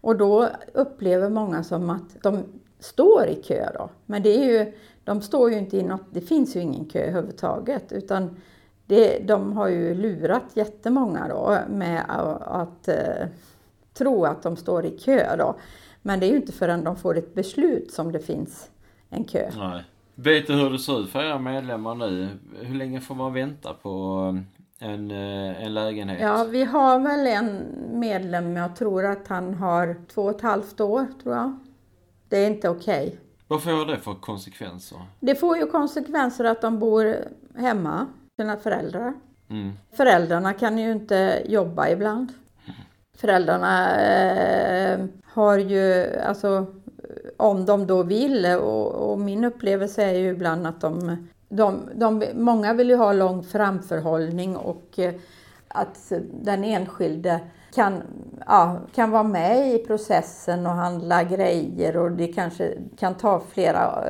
Och 0.00 0.16
då 0.16 0.48
upplever 0.72 1.28
många 1.28 1.64
som 1.64 1.90
att 1.90 2.22
de 2.22 2.44
står 2.80 3.26
i 3.26 3.42
kö 3.42 3.70
då. 3.74 3.90
Men 4.06 4.22
det 4.22 4.36
är 4.36 4.44
ju, 4.44 4.72
de 5.04 5.20
står 5.20 5.50
ju 5.50 5.58
inte 5.58 5.76
i 5.76 5.82
något, 5.82 6.06
det 6.10 6.20
finns 6.20 6.56
ju 6.56 6.60
ingen 6.60 6.84
kö 6.84 6.98
överhuvudtaget 6.98 7.92
utan 7.92 8.36
det, 8.86 9.18
de 9.18 9.52
har 9.52 9.68
ju 9.68 9.94
lurat 9.94 10.44
jättemånga 10.54 11.28
då 11.28 11.58
med 11.70 12.04
att, 12.08 12.42
att 12.42 12.88
tro 13.94 14.24
att 14.24 14.42
de 14.42 14.56
står 14.56 14.84
i 14.84 14.98
kö 14.98 15.36
då. 15.36 15.54
Men 16.02 16.20
det 16.20 16.26
är 16.26 16.30
ju 16.30 16.36
inte 16.36 16.52
förrän 16.52 16.84
de 16.84 16.96
får 16.96 17.18
ett 17.18 17.34
beslut 17.34 17.92
som 17.92 18.12
det 18.12 18.20
finns 18.20 18.70
en 19.08 19.24
kö. 19.24 19.50
Nej. 19.56 19.84
Vet 20.14 20.46
du 20.46 20.52
hur 20.52 20.70
det 20.70 20.78
ser 20.78 21.00
ut 21.00 21.10
för 21.10 21.24
era 21.24 21.38
medlemmar 21.38 21.94
nu? 21.94 22.28
Hur 22.60 22.74
länge 22.74 23.00
får 23.00 23.14
man 23.14 23.32
vänta 23.32 23.74
på 23.74 24.24
eh, 24.80 24.88
en, 24.90 25.10
eh, 25.10 25.64
en 25.64 25.74
lägenhet? 25.74 26.20
Ja, 26.20 26.44
vi 26.44 26.64
har 26.64 26.98
väl 26.98 27.26
en 27.26 27.64
medlem, 27.92 28.56
jag 28.56 28.76
tror 28.76 29.04
att 29.04 29.28
han 29.28 29.54
har 29.54 29.96
två 30.14 30.22
och 30.22 30.30
ett 30.30 30.40
halvt 30.40 30.80
år, 30.80 31.06
tror 31.22 31.34
jag. 31.34 31.58
Det 32.28 32.36
är 32.36 32.46
inte 32.46 32.68
okej. 32.68 33.06
Okay. 33.06 33.18
Vad 33.48 33.62
får 33.62 33.86
det 33.86 33.98
för 33.98 34.14
konsekvenser? 34.14 34.98
Det 35.20 35.34
får 35.34 35.56
ju 35.56 35.66
konsekvenser 35.66 36.44
att 36.44 36.60
de 36.60 36.78
bor 36.78 37.16
hemma, 37.56 38.06
sina 38.40 38.56
föräldrar. 38.56 39.14
Mm. 39.50 39.72
Föräldrarna 39.96 40.52
kan 40.52 40.78
ju 40.78 40.92
inte 40.92 41.42
jobba 41.46 41.88
ibland. 41.88 42.32
Föräldrarna 43.16 44.00
eh, 44.00 45.06
har 45.32 45.58
ju, 45.58 46.06
alltså 46.26 46.66
om 47.36 47.64
de 47.64 47.86
då 47.86 48.02
vill, 48.02 48.46
och, 48.46 49.10
och, 49.10 49.18
min 49.18 49.44
upplevelse 49.44 50.02
är 50.02 50.18
ju 50.18 50.28
ibland 50.28 50.66
att 50.66 50.80
de, 50.80 51.16
de, 51.48 51.80
de, 51.94 52.24
många 52.34 52.72
vill 52.72 52.90
ju 52.90 52.96
ha 52.96 53.12
lång 53.12 53.42
framförhållning 53.42 54.56
och 54.56 54.98
eh, 54.98 55.14
att 55.68 56.12
den 56.42 56.64
enskilde 56.64 57.40
kan, 57.74 58.02
ja, 58.46 58.76
kan 58.94 59.10
vara 59.10 59.22
med 59.22 59.74
i 59.74 59.78
processen 59.78 60.66
och 60.66 60.72
handla 60.72 61.24
grejer. 61.24 61.96
Och 61.96 62.12
det 62.12 62.26
kanske 62.26 62.74
kan 62.98 63.14
ta 63.14 63.40
flera, 63.40 64.04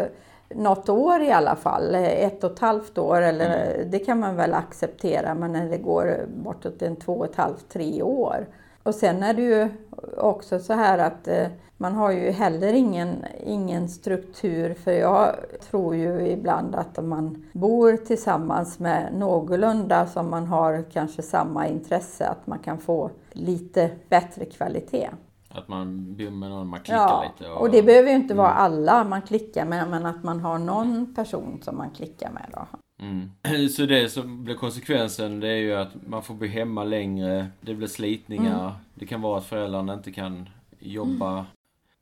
något 0.49 0.89
år 0.89 1.23
i 1.23 1.33
alla 1.33 1.57
fall, 1.57 1.95
ett 1.95 2.45
och 2.45 2.53
ett 2.53 2.59
halvt 2.59 2.99
år 2.99 3.23
eller 3.23 3.75
mm. 3.75 3.91
det 3.91 3.99
kan 3.99 4.21
man 4.21 4.37
väl 4.37 4.55
acceptera. 4.55 5.35
Men 5.35 5.53
när 5.53 5.69
det 5.69 5.79
går 5.79 6.27
bortåt 6.45 6.83
en 6.83 6.97
två 6.97 7.13
och 7.13 7.25
ett 7.25 7.37
halvt, 7.37 7.69
tre 7.69 8.03
år 8.03 8.47
och 8.83 8.95
sen 8.95 9.23
är 9.23 9.35
det 9.35 9.43
ju 9.43 9.69
också 10.17 10.59
så 10.59 10.73
här 10.73 10.99
att 10.99 11.29
eh, 11.29 11.47
man 11.77 11.95
har 11.95 12.11
ju 12.11 12.31
heller 12.31 12.73
ingen, 12.73 13.25
ingen 13.47 13.89
struktur 13.89 14.75
för 14.75 14.93
jag 14.93 15.35
tror 15.71 15.97
ju 15.97 16.29
ibland 16.29 16.75
att 16.75 16.99
om 16.99 17.09
man 17.09 17.45
bor 17.53 17.97
tillsammans 17.97 18.79
med 18.79 19.15
någorlunda 19.15 20.07
som 20.07 20.31
man 20.31 20.47
har 20.47 20.85
kanske 20.93 21.23
samma 21.23 21.69
intresse 21.69 22.29
att 22.29 22.47
man 22.47 22.59
kan 22.59 22.79
få 22.79 23.11
lite 23.33 23.91
bättre 24.09 24.45
kvalitet. 24.45 25.11
Att 25.49 25.69
man 25.69 26.17
med 26.17 26.51
någon 26.51 26.69
man 26.69 26.81
klickar 26.81 26.99
ja, 26.99 27.33
lite? 27.39 27.51
Och... 27.51 27.61
och 27.61 27.71
det 27.71 27.83
behöver 27.83 28.09
ju 28.09 28.17
inte 28.17 28.35
vara 28.35 28.51
mm. 28.51 28.63
alla 28.63 29.05
man 29.05 29.23
klickar 29.23 29.65
med 29.65 29.91
men 29.91 30.07
att 30.07 30.23
man 30.23 30.41
har 30.41 30.59
någon 30.59 31.15
person 31.15 31.61
som 31.63 31.77
man 31.77 31.91
klickar 31.91 32.31
med. 32.31 32.47
Då. 32.53 32.79
Mm. 33.03 33.69
Så 33.69 33.87
det 33.87 34.09
som 34.09 34.45
blir 34.45 34.55
konsekvensen 34.55 35.41
det 35.41 35.49
är 35.49 35.57
ju 35.57 35.75
att 35.75 35.91
man 36.07 36.23
får 36.23 36.35
bli 36.35 36.49
hemma 36.49 36.85
längre, 36.85 37.47
det 37.61 37.75
blir 37.75 37.89
slitningar, 37.89 38.65
mm. 38.65 38.73
det 38.95 39.07
kan 39.07 39.21
vara 39.21 39.39
att 39.39 39.47
föräldrarna 39.47 39.95
inte 39.95 40.13
kan 40.13 40.49
jobba. 40.79 41.33
Mm. 41.33 41.45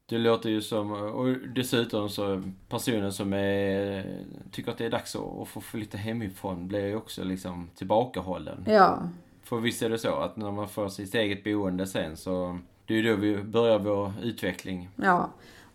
Det 0.07 0.19
låter 0.19 0.51
ju 0.51 0.61
som, 0.61 0.93
och 0.93 1.29
dessutom 1.55 2.09
så 2.09 2.43
personen 2.69 3.13
som 3.13 3.33
är, 3.33 4.05
tycker 4.51 4.71
att 4.71 4.79
det 4.79 4.87
är 4.87 4.91
dags 4.91 5.17
att, 5.17 5.49
få 5.49 5.61
flytta 5.61 5.99
hemifrån 5.99 6.69
blir 6.69 6.87
ju 6.87 6.97
också 6.97 7.25
liksom 7.25 7.69
tillbakahållen. 7.75 8.65
Ja. 8.67 8.99
För 9.43 9.57
visst 9.57 9.83
är 9.83 9.91
det 9.91 9.99
så 9.99 10.15
att 10.15 10.37
när 10.37 10.51
man 10.51 10.69
får 10.69 10.89
sitt 10.89 11.15
eget 11.15 11.45
boende 11.45 11.87
sen 11.87 12.17
så, 12.17 12.59
det 12.87 12.95
är 12.95 12.99
ju 12.99 13.11
då 13.11 13.17
vi 13.17 13.43
börjar 13.43 13.79
vår 13.79 14.13
utveckling. 14.23 14.89
Ja. 14.97 15.31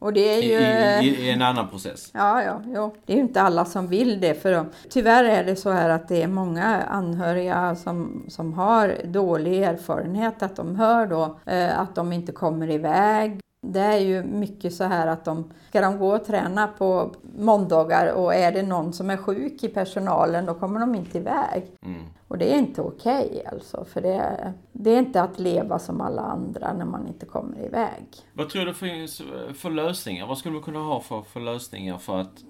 Och 0.06 0.14
det 0.14 0.36
är 0.38 0.42
ju... 0.42 1.08
I, 1.08 1.10
i, 1.10 1.26
I, 1.26 1.30
en 1.30 1.42
annan 1.42 1.70
process? 1.70 2.12
Ja, 2.14 2.44
ja, 2.44 2.62
jo. 2.66 2.96
Det 3.06 3.14
är 3.14 3.18
ju 3.18 3.24
inte 3.24 3.42
alla 3.42 3.66
som 3.66 3.88
vill 3.88 4.20
det. 4.20 4.34
För 4.42 4.52
de, 4.52 4.70
tyvärr 4.90 5.24
är 5.24 5.44
det 5.44 5.56
så 5.56 5.70
här 5.70 5.90
att 5.90 6.08
det 6.08 6.24
är 6.24 6.28
många 6.28 6.82
anhöriga 6.82 7.76
som, 7.76 8.26
som 8.28 8.54
har 8.54 8.96
dålig 9.06 9.64
erfarenhet. 9.64 10.44
Att 10.44 10.56
de 10.56 10.76
hör 10.76 11.08
då 11.08 11.40
eh, 11.46 11.80
att 11.80 11.96
de 11.96 12.14
inte 12.14 12.32
kommer 12.32 12.70
iväg. 12.70 13.40
Det 13.66 13.80
är 13.80 14.00
ju 14.00 14.24
mycket 14.24 14.74
så 14.74 14.84
här 14.84 15.08
att 15.08 15.26
de, 15.26 15.52
ska 15.70 15.82
de 15.82 15.98
gå 15.98 16.16
och 16.16 16.26
träna 16.26 16.68
på 16.68 17.12
måndagar 17.38 18.14
och 18.14 18.36
är 18.36 18.52
det 18.52 18.64
någon 18.64 18.94
som 18.94 19.10
är 19.10 19.18
sjuk 19.18 19.64
i 19.64 19.68
personalen 19.68 20.46
då 20.46 20.54
kommer 20.54 20.80
de 20.80 20.96
inte 20.96 21.18
iväg. 21.18 21.64
Mm. 21.82 22.02
Och 22.28 22.38
det 22.38 22.54
är 22.54 22.58
inte 22.58 22.82
okej 22.82 23.28
okay, 23.32 23.46
alltså, 23.46 23.86
för 23.86 24.02
det, 24.02 24.54
det 24.72 24.90
är 24.90 25.00
inte 25.00 25.22
att 25.22 25.40
leva 25.40 25.80
som 25.80 26.02
alla 26.02 26.22
andra 26.22 26.74
när 26.74 26.86
man 26.86 27.08
inte 27.08 27.26
kommer 27.26 27.66
iväg. 27.66 28.06
Vad 28.34 28.50
tror 28.50 28.66
du 28.66 28.74
finns 28.74 29.22
för 29.56 29.70
lösningar? 29.70 30.28
Vad 30.28 30.38
skulle 30.38 30.54
man 30.54 30.64
kunna 30.64 30.80
ha 30.80 31.00
för, 31.00 31.22
för 31.22 31.40
lösningar 31.40 31.98
för 31.98 32.18
att 32.18 32.44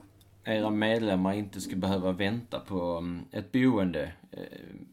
era 0.45 0.69
medlemmar 0.69 1.33
inte 1.33 1.61
ska 1.61 1.75
behöva 1.75 2.11
vänta 2.11 2.59
på 2.59 2.81
mm, 2.81 3.25
ett 3.31 3.51
boende 3.51 4.11
eh, 4.31 4.39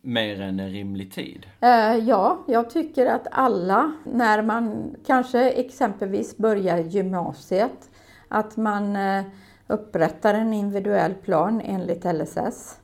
mer 0.00 0.40
än 0.40 0.60
en 0.60 0.70
rimlig 0.70 1.12
tid? 1.12 1.46
Eh, 1.60 1.96
ja, 1.96 2.44
jag 2.48 2.70
tycker 2.70 3.06
att 3.06 3.26
alla, 3.30 3.92
när 4.04 4.42
man 4.42 4.94
kanske 5.06 5.50
exempelvis 5.50 6.36
börjar 6.36 6.78
gymnasiet, 6.78 7.90
att 8.28 8.56
man 8.56 8.96
eh, 8.96 9.24
upprättar 9.66 10.34
en 10.34 10.52
individuell 10.52 11.14
plan 11.14 11.60
enligt 11.64 12.04
LSS. 12.04 12.80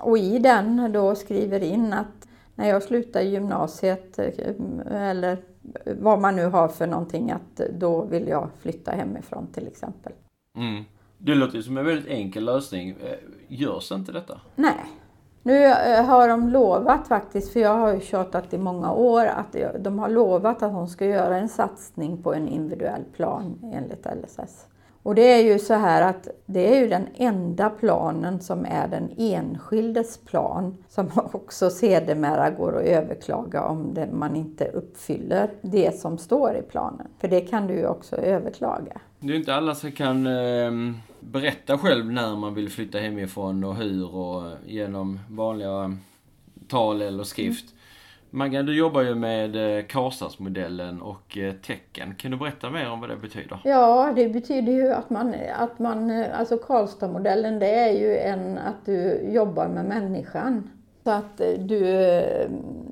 Och 0.00 0.18
i 0.18 0.38
den 0.38 0.92
då 0.92 1.14
skriver 1.14 1.62
in 1.62 1.92
att 1.92 2.28
när 2.54 2.68
jag 2.68 2.82
slutar 2.82 3.20
gymnasiet 3.20 4.18
eller 4.90 5.38
vad 5.98 6.20
man 6.20 6.36
nu 6.36 6.46
har 6.46 6.68
för 6.68 6.86
någonting 6.86 7.30
att 7.30 7.56
då 7.56 8.04
vill 8.04 8.28
jag 8.28 8.48
flytta 8.60 8.92
hemifrån 8.92 9.46
till 9.52 9.66
exempel. 9.66 10.12
Mm. 10.56 10.84
Det 11.22 11.34
låter 11.34 11.56
ju 11.56 11.62
som 11.62 11.78
en 11.78 11.86
väldigt 11.86 12.06
enkel 12.06 12.44
lösning. 12.44 12.90
Eh, 12.90 13.16
görs 13.48 13.92
inte 13.92 14.12
detta? 14.12 14.40
Nej. 14.56 14.86
Nu 15.42 15.64
eh, 15.64 16.04
har 16.04 16.28
de 16.28 16.48
lovat 16.48 17.08
faktiskt, 17.08 17.52
för 17.52 17.60
jag 17.60 17.74
har 17.74 17.94
ju 17.94 18.00
tjatat 18.00 18.54
i 18.54 18.58
många 18.58 18.92
år, 18.92 19.26
att 19.26 19.56
de 19.78 19.98
har 19.98 20.08
lovat 20.08 20.62
att 20.62 20.72
de 20.72 20.86
ska 20.86 21.06
göra 21.06 21.36
en 21.36 21.48
satsning 21.48 22.22
på 22.22 22.34
en 22.34 22.48
individuell 22.48 23.04
plan 23.16 23.58
enligt 23.74 24.06
LSS. 24.06 24.66
Och 25.02 25.14
det 25.14 25.22
är 25.22 25.42
ju 25.52 25.58
så 25.58 25.74
här 25.74 26.02
att 26.02 26.28
det 26.46 26.76
är 26.76 26.80
ju 26.80 26.88
den 26.88 27.06
enda 27.14 27.70
planen 27.70 28.40
som 28.40 28.64
är 28.64 28.88
den 28.88 29.10
enskildes 29.18 30.18
plan 30.18 30.76
som 30.88 31.10
också 31.32 31.70
sedermera 31.70 32.50
går 32.50 32.76
att 32.78 32.84
överklaga 32.84 33.64
om 33.64 33.94
det, 33.94 34.08
man 34.12 34.36
inte 34.36 34.64
uppfyller 34.68 35.50
det 35.62 36.00
som 36.00 36.18
står 36.18 36.56
i 36.56 36.62
planen. 36.62 37.06
För 37.18 37.28
det 37.28 37.40
kan 37.40 37.66
du 37.66 37.74
ju 37.74 37.86
också 37.86 38.16
överklaga. 38.16 39.00
Det 39.18 39.26
är 39.26 39.32
ju 39.32 39.38
inte 39.38 39.54
alla 39.54 39.74
som 39.74 39.92
kan 39.92 40.26
eh, 40.26 40.70
berätta 41.20 41.78
själv 41.78 42.12
när 42.12 42.36
man 42.36 42.54
vill 42.54 42.70
flytta 42.70 42.98
hemifrån 42.98 43.64
och 43.64 43.76
hur 43.76 44.14
och 44.14 44.42
genom 44.66 45.20
vanliga 45.30 45.96
tal 46.68 47.02
eller 47.02 47.24
skrift. 47.24 47.64
Mm. 47.70 47.80
Maggan, 48.32 48.66
du 48.66 48.78
jobbar 48.78 49.02
ju 49.02 49.14
med 49.14 49.78
eh, 49.78 49.84
Karlstadsmodellen 49.84 51.02
och 51.02 51.38
eh, 51.38 51.54
tecken. 51.54 52.14
Kan 52.14 52.30
du 52.30 52.36
berätta 52.36 52.70
mer 52.70 52.90
om 52.90 53.00
vad 53.00 53.10
det 53.10 53.16
betyder? 53.16 53.60
Ja, 53.64 54.12
det 54.16 54.28
betyder 54.28 54.72
ju 54.72 54.92
att 54.92 55.10
man, 55.10 55.34
att 55.56 55.78
man 55.78 56.10
eh, 56.10 56.38
alltså 56.38 56.56
Karlstadmodellen 56.56 57.58
det 57.58 57.74
är 57.74 57.92
ju 57.92 58.16
en, 58.16 58.58
att 58.58 58.86
du 58.86 59.20
jobbar 59.32 59.68
med 59.68 59.84
människan. 59.84 60.70
Så 61.04 61.10
att 61.10 61.40
du 61.58 62.06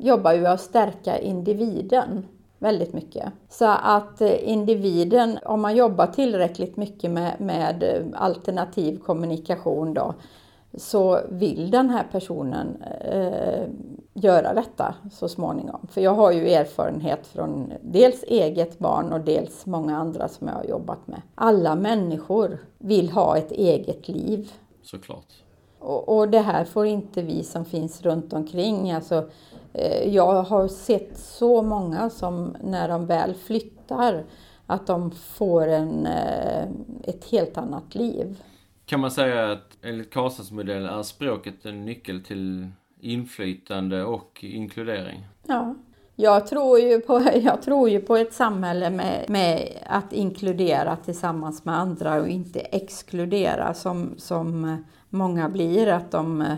jobbar 0.00 0.32
ju 0.32 0.46
att 0.46 0.60
stärka 0.60 1.18
individen 1.18 2.26
väldigt 2.58 2.92
mycket. 2.92 3.32
Så 3.48 3.66
att 3.82 4.20
individen, 4.20 5.38
om 5.44 5.60
man 5.60 5.76
jobbar 5.76 6.06
tillräckligt 6.06 6.76
mycket 6.76 7.10
med, 7.10 7.40
med 7.40 8.04
alternativ 8.16 8.98
kommunikation 8.98 9.94
då, 9.94 10.14
så 10.74 11.20
vill 11.28 11.70
den 11.70 11.90
här 11.90 12.06
personen 12.12 12.82
eh, 13.12 13.68
göra 14.14 14.54
detta 14.54 14.94
så 15.12 15.28
småningom. 15.28 15.86
För 15.90 16.00
jag 16.00 16.14
har 16.14 16.32
ju 16.32 16.48
erfarenhet 16.48 17.26
från 17.26 17.72
dels 17.80 18.22
eget 18.22 18.78
barn 18.78 19.12
och 19.12 19.20
dels 19.20 19.66
många 19.66 19.96
andra 19.96 20.28
som 20.28 20.48
jag 20.48 20.54
har 20.54 20.64
jobbat 20.64 21.06
med. 21.06 21.22
Alla 21.34 21.74
människor 21.74 22.58
vill 22.78 23.10
ha 23.10 23.36
ett 23.36 23.52
eget 23.52 24.08
liv. 24.08 24.52
Såklart. 24.82 25.32
Och, 25.78 26.18
och 26.18 26.28
det 26.28 26.40
här 26.40 26.64
får 26.64 26.86
inte 26.86 27.22
vi 27.22 27.44
som 27.44 27.64
finns 27.64 28.02
runt 28.02 28.32
omkring. 28.32 28.92
Alltså, 28.92 29.16
eh, 29.16 29.24
jag 30.04 30.42
har 30.42 30.68
sett 30.68 31.18
så 31.18 31.62
många 31.62 32.10
som 32.10 32.56
när 32.64 32.88
de 32.88 33.06
väl 33.06 33.34
flyttar 33.34 34.24
att 34.66 34.86
de 34.86 35.10
får 35.10 35.68
en, 35.68 36.06
eh, 36.06 36.68
ett 37.04 37.24
helt 37.30 37.58
annat 37.58 37.94
liv. 37.94 38.42
Kan 38.86 39.00
man 39.00 39.10
säga 39.10 39.52
att 39.52 39.78
enligt 39.82 40.10
Karlstadsmodellen 40.10 40.98
är 40.98 41.02
språket 41.02 41.64
en 41.64 41.84
nyckel 41.84 42.24
till 42.24 42.68
inflytande 43.00 44.04
och 44.04 44.44
inkludering? 44.44 45.26
Ja. 45.46 45.74
Jag 46.16 46.46
tror 46.46 46.78
ju 46.78 47.00
på, 47.00 47.22
jag 47.34 47.62
tror 47.62 47.88
ju 47.88 48.00
på 48.00 48.16
ett 48.16 48.32
samhälle 48.32 48.90
med, 48.90 49.24
med 49.28 49.68
att 49.86 50.12
inkludera 50.12 50.96
tillsammans 50.96 51.64
med 51.64 51.78
andra 51.78 52.20
och 52.20 52.28
inte 52.28 52.60
exkludera 52.60 53.74
som, 53.74 54.14
som 54.16 54.76
många 55.08 55.48
blir. 55.48 55.86
Att 55.86 56.10
de, 56.10 56.56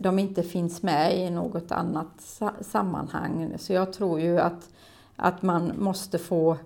de 0.00 0.18
inte 0.18 0.42
finns 0.42 0.82
med 0.82 1.18
i 1.18 1.30
något 1.30 1.72
annat 1.72 2.42
sammanhang. 2.60 3.54
Så 3.58 3.72
jag 3.72 3.92
tror 3.92 4.20
ju 4.20 4.40
att, 4.40 4.68
att 5.16 5.42
man 5.42 5.72
måste 5.78 6.18
få 6.18 6.56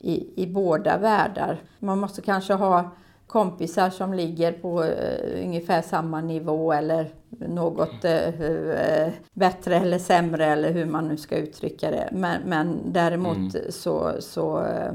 i, 0.00 0.42
i 0.42 0.46
båda 0.46 0.98
världar. 0.98 1.62
Man 1.78 1.98
måste 1.98 2.22
kanske 2.22 2.54
ha 2.54 2.90
kompisar 3.26 3.90
som 3.90 4.14
ligger 4.14 4.52
på 4.52 4.82
uh, 4.82 5.44
ungefär 5.44 5.82
samma 5.82 6.20
nivå 6.20 6.72
eller 6.72 7.08
något 7.28 8.04
uh, 8.04 9.08
bättre 9.32 9.76
eller 9.76 9.98
sämre 9.98 10.46
eller 10.46 10.72
hur 10.72 10.86
man 10.86 11.08
nu 11.08 11.16
ska 11.16 11.36
uttrycka 11.36 11.90
det. 11.90 12.08
Men, 12.12 12.42
men 12.42 12.92
däremot 12.92 13.36
mm. 13.36 13.50
så, 13.70 14.12
så 14.20 14.58
uh, 14.58 14.92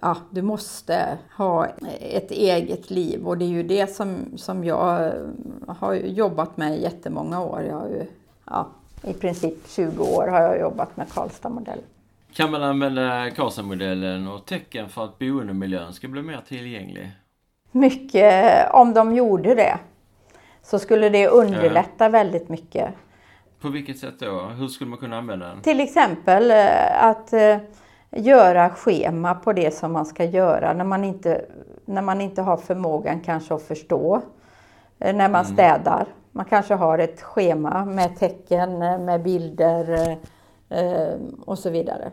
ja, 0.00 0.16
du 0.30 0.42
måste 0.42 1.18
ha 1.36 1.66
ett 2.00 2.30
eget 2.30 2.90
liv 2.90 3.26
och 3.26 3.38
det 3.38 3.44
är 3.44 3.48
ju 3.48 3.62
det 3.62 3.86
som, 3.94 4.16
som 4.36 4.64
jag 4.64 5.12
har 5.66 5.94
jobbat 5.94 6.56
med 6.56 6.78
i 6.78 6.82
jättemånga 6.82 7.40
år. 7.40 7.62
Jag 7.62 7.74
har 7.74 7.88
ju, 7.88 8.06
ja, 8.44 8.68
I 9.02 9.12
princip 9.12 9.68
20 9.68 10.04
år 10.04 10.26
har 10.28 10.40
jag 10.40 10.60
jobbat 10.60 10.96
med 10.96 11.12
Karlstadmodellen. 11.12 11.84
Kan 12.32 12.50
man 12.50 12.62
använda 12.62 13.30
Karlstadmodellen 13.30 14.28
och 14.28 14.46
tecken 14.46 14.88
för 14.88 15.04
att 15.04 15.18
boendemiljön 15.18 15.92
ska 15.92 16.08
bli 16.08 16.22
mer 16.22 16.40
tillgänglig? 16.48 17.10
Mycket, 17.72 18.70
om 18.72 18.94
de 18.94 19.14
gjorde 19.14 19.54
det, 19.54 19.78
så 20.62 20.78
skulle 20.78 21.08
det 21.08 21.28
underlätta 21.28 22.04
ja. 22.04 22.08
väldigt 22.08 22.48
mycket. 22.48 22.94
På 23.60 23.68
vilket 23.68 23.98
sätt 23.98 24.14
då? 24.18 24.40
Hur 24.40 24.68
skulle 24.68 24.90
man 24.90 24.98
kunna 24.98 25.18
använda 25.18 25.46
den? 25.46 25.60
Till 25.60 25.80
exempel 25.80 26.50
eh, 26.50 27.04
att 27.04 27.32
eh, 27.32 27.56
göra 28.12 28.70
schema 28.70 29.34
på 29.34 29.52
det 29.52 29.74
som 29.74 29.92
man 29.92 30.06
ska 30.06 30.24
göra 30.24 30.72
när 30.72 30.84
man 30.84 31.04
inte, 31.04 31.44
när 31.84 32.02
man 32.02 32.20
inte 32.20 32.42
har 32.42 32.56
förmågan 32.56 33.20
kanske 33.20 33.54
att 33.54 33.62
förstå. 33.62 34.22
Eh, 34.98 35.16
när 35.16 35.28
man 35.28 35.44
mm. 35.44 35.54
städar. 35.54 36.06
Man 36.32 36.44
kanske 36.44 36.74
har 36.74 36.98
ett 36.98 37.22
schema 37.22 37.84
med 37.84 38.18
tecken, 38.18 38.78
med 38.78 39.22
bilder 39.22 40.16
och 41.46 41.58
så 41.58 41.70
vidare 41.70 42.10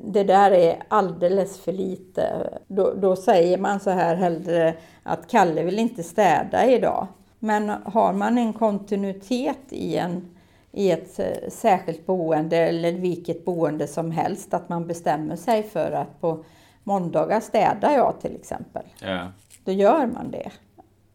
det 0.00 0.24
där 0.24 0.50
är 0.50 0.82
alldeles 0.88 1.60
för 1.60 1.72
lite. 1.72 2.50
Då, 2.66 2.94
då, 2.94 3.16
säger 3.16 3.58
man 3.58 3.80
så 3.80 3.90
här 3.90 4.16
hellre 4.16 4.74
att 5.02 5.30
Kalle 5.30 5.62
vill 5.62 5.78
inte 5.78 6.02
städa 6.02 6.66
idag. 6.70 7.06
Men 7.38 7.68
har 7.68 8.12
man 8.12 8.38
en 8.38 8.52
kontinuitet 8.52 9.58
i, 9.70 9.96
en, 9.96 10.33
i 10.74 10.90
ett 10.90 11.18
eh, 11.18 11.48
särskilt 11.48 12.06
boende 12.06 12.56
eller 12.56 12.92
vilket 12.92 13.44
boende 13.44 13.86
som 13.86 14.10
helst, 14.10 14.54
att 14.54 14.68
man 14.68 14.86
bestämmer 14.86 15.36
sig 15.36 15.62
för 15.62 15.92
att 15.92 16.20
på 16.20 16.44
måndagar 16.84 17.40
städar 17.40 17.92
jag 17.92 18.20
till 18.20 18.34
exempel. 18.34 18.82
Ja. 19.00 19.28
Då 19.64 19.72
gör 19.72 20.06
man 20.06 20.30
det. 20.30 20.50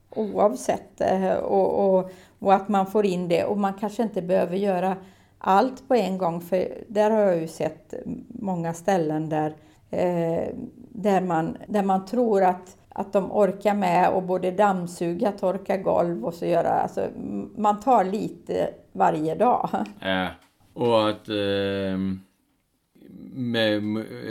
Oavsett. 0.10 1.02
Eh, 1.02 1.34
och, 1.34 1.98
och, 2.00 2.12
och 2.40 2.54
att 2.54 2.70
man 2.70 2.88
får 2.88 3.06
in 3.06 3.28
det. 3.28 3.44
Och 3.44 3.58
man 3.58 3.74
kanske 3.74 4.04
inte 4.04 4.22
behöver 4.22 4.58
göra 4.58 4.98
allt 5.38 5.88
på 5.88 5.96
en 5.96 6.18
gång. 6.18 6.42
För 6.42 6.84
där 6.88 7.12
har 7.12 7.22
jag 7.22 7.38
ju 7.38 7.48
sett 7.48 7.94
många 8.28 8.74
ställen 8.74 9.30
där, 9.30 9.56
eh, 9.90 10.50
där, 10.90 11.22
man, 11.22 11.58
där 11.68 11.84
man 11.84 12.06
tror 12.06 12.44
att, 12.44 12.78
att 13.00 13.14
de 13.14 13.32
orkar 13.32 13.74
med 13.74 14.10
och 14.10 14.24
både 14.24 14.52
dammsuga, 14.52 15.32
torka 15.32 15.78
golv 15.78 16.26
och 16.26 16.34
så 16.34 16.46
göra. 16.46 16.70
Alltså, 16.70 17.08
man 17.56 17.80
tar 17.80 18.04
lite 18.04 18.70
varje 18.92 19.36
dag. 19.36 19.70
Äh, 20.02 20.28
och 20.74 21.10
att 21.10 21.30
eh 21.30 22.26
med 23.40 23.84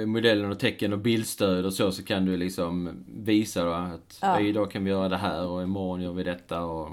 modellen 0.07 0.51
och 0.51 0.59
tecken 0.59 0.93
och 0.93 0.99
bildstöd 0.99 1.67
och 1.67 1.73
så, 1.73 1.93
så 1.93 2.05
kan 2.05 2.25
du 2.25 2.37
liksom 2.37 3.05
visa 3.07 3.65
då 3.65 3.71
att 3.71 4.19
ja. 4.23 4.41
idag 4.41 4.71
kan 4.71 4.85
vi 4.85 4.91
göra 4.91 5.09
det 5.09 5.17
här 5.17 5.49
och 5.49 5.63
imorgon 5.63 6.01
gör 6.01 6.13
vi 6.13 6.23
detta. 6.23 6.63
Och... 6.63 6.89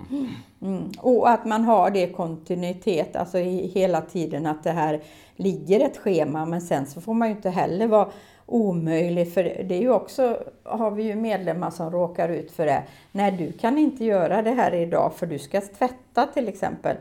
Mm. 0.62 0.92
och 1.00 1.30
att 1.30 1.46
man 1.46 1.64
har 1.64 1.92
det 1.92 2.08
kontinuitet, 2.08 3.16
alltså 3.16 3.38
hela 3.38 4.02
tiden 4.02 4.46
att 4.46 4.64
det 4.64 4.72
här 4.72 5.02
ligger 5.36 5.80
ett 5.80 5.98
schema. 5.98 6.46
Men 6.46 6.62
sen 6.62 6.86
så 6.86 7.02
får 7.02 7.14
man 7.14 7.28
ju 7.28 7.36
inte 7.36 7.50
heller 7.50 7.88
vara 7.88 8.10
omöjlig, 8.46 9.34
för 9.34 9.44
det 9.44 9.76
är 9.76 9.82
ju 9.82 9.92
också, 9.92 10.40
har 10.64 10.92
vi 10.92 11.04
ju 11.04 11.16
medlemmar 11.16 11.72
som 11.72 11.92
råkar 11.92 12.30
ut 12.30 12.52
för 12.52 12.66
det. 12.66 12.84
Nej, 13.12 13.32
du 13.32 13.52
kan 13.52 13.78
inte 13.78 14.06
göra 14.06 14.42
det 14.42 14.52
här 14.52 14.74
idag 14.74 15.12
för 15.16 15.26
du 15.26 15.40
ska 15.40 15.62
tvätta 15.62 16.26
till 16.26 16.48
exempel 16.48 16.98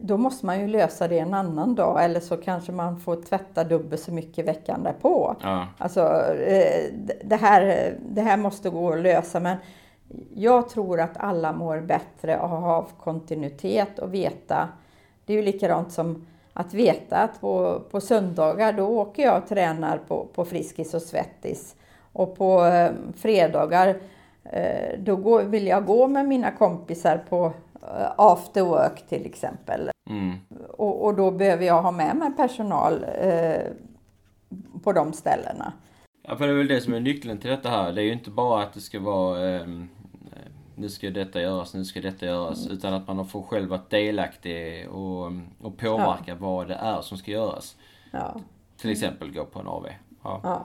då 0.00 0.16
måste 0.16 0.46
man 0.46 0.60
ju 0.60 0.66
lösa 0.66 1.08
det 1.08 1.18
en 1.18 1.34
annan 1.34 1.74
dag 1.74 2.04
eller 2.04 2.20
så 2.20 2.36
kanske 2.36 2.72
man 2.72 3.00
får 3.00 3.22
tvätta 3.22 3.64
dubbelt 3.64 4.02
så 4.02 4.12
mycket 4.12 4.46
veckan 4.46 4.82
därpå. 4.82 5.36
Ja. 5.42 5.66
Alltså, 5.78 6.00
eh, 6.34 6.92
det 7.24 7.36
här, 7.36 7.94
det 8.08 8.20
här 8.20 8.36
måste 8.36 8.70
gå 8.70 8.92
att 8.92 9.00
lösa 9.00 9.40
men 9.40 9.56
jag 10.34 10.68
tror 10.68 11.00
att 11.00 11.16
alla 11.16 11.52
mår 11.52 11.80
bättre 11.80 12.38
av 12.38 12.54
att 12.54 12.60
ha 12.60 12.86
kontinuitet 13.00 13.98
och 13.98 14.14
veta. 14.14 14.68
Det 15.24 15.32
är 15.32 15.36
ju 15.36 15.42
likadant 15.42 15.92
som 15.92 16.26
att 16.52 16.74
veta 16.74 17.16
att 17.16 17.40
på, 17.40 17.82
på 17.90 18.00
söndagar 18.00 18.72
då 18.72 18.86
åker 18.86 19.22
jag 19.22 19.42
och 19.42 19.48
tränar 19.48 19.98
på, 20.08 20.26
på 20.34 20.44
Friskis 20.44 20.94
och 20.94 21.02
Svettis. 21.02 21.76
Och 22.12 22.36
på 22.36 22.64
eh, 22.64 22.90
fredagar 23.16 23.96
eh, 24.44 24.98
då 24.98 25.16
går, 25.16 25.42
vill 25.42 25.66
jag 25.66 25.86
gå 25.86 26.08
med 26.08 26.28
mina 26.28 26.50
kompisar 26.50 27.24
på 27.28 27.52
after 28.16 28.62
work 28.62 29.08
till 29.08 29.26
exempel. 29.26 29.90
Mm. 30.10 30.36
Och, 30.68 31.04
och, 31.04 31.14
då 31.14 31.30
behöver 31.30 31.64
jag 31.64 31.82
ha 31.82 31.90
med 31.90 32.16
mig 32.16 32.32
personal 32.36 33.04
eh, 33.18 33.62
på 34.82 34.92
de 34.92 35.12
ställena. 35.12 35.72
Ja, 36.22 36.36
för 36.36 36.46
det 36.46 36.52
är 36.52 36.56
väl 36.56 36.68
det 36.68 36.80
som 36.80 36.94
är 36.94 37.00
nyckeln 37.00 37.38
till 37.38 37.50
detta 37.50 37.68
här. 37.68 37.92
Det 37.92 38.02
är 38.02 38.04
ju 38.04 38.12
inte 38.12 38.30
bara 38.30 38.62
att 38.62 38.72
det 38.72 38.80
ska 38.80 39.00
vara 39.00 39.54
eh, 39.54 39.66
nu 40.74 40.88
ska 40.88 41.10
detta 41.10 41.40
göras, 41.40 41.74
nu 41.74 41.84
ska 41.84 42.00
detta 42.00 42.26
göras. 42.26 42.64
Mm. 42.64 42.78
Utan 42.78 42.94
att 42.94 43.06
man 43.06 43.26
får 43.26 43.42
själv 43.42 43.68
vara 43.68 43.80
delaktig 43.88 44.88
och, 44.88 45.32
och 45.60 45.78
påverka 45.78 46.22
ja. 46.26 46.34
vad 46.34 46.68
det 46.68 46.74
är 46.74 47.00
som 47.00 47.18
ska 47.18 47.30
göras. 47.30 47.76
Ja. 48.10 48.40
Till 48.76 48.90
exempel 48.90 49.32
gå 49.32 49.44
på 49.44 49.60
en 49.60 49.66
AV. 49.66 49.86
Ja. 50.22 50.40
ja. 50.42 50.64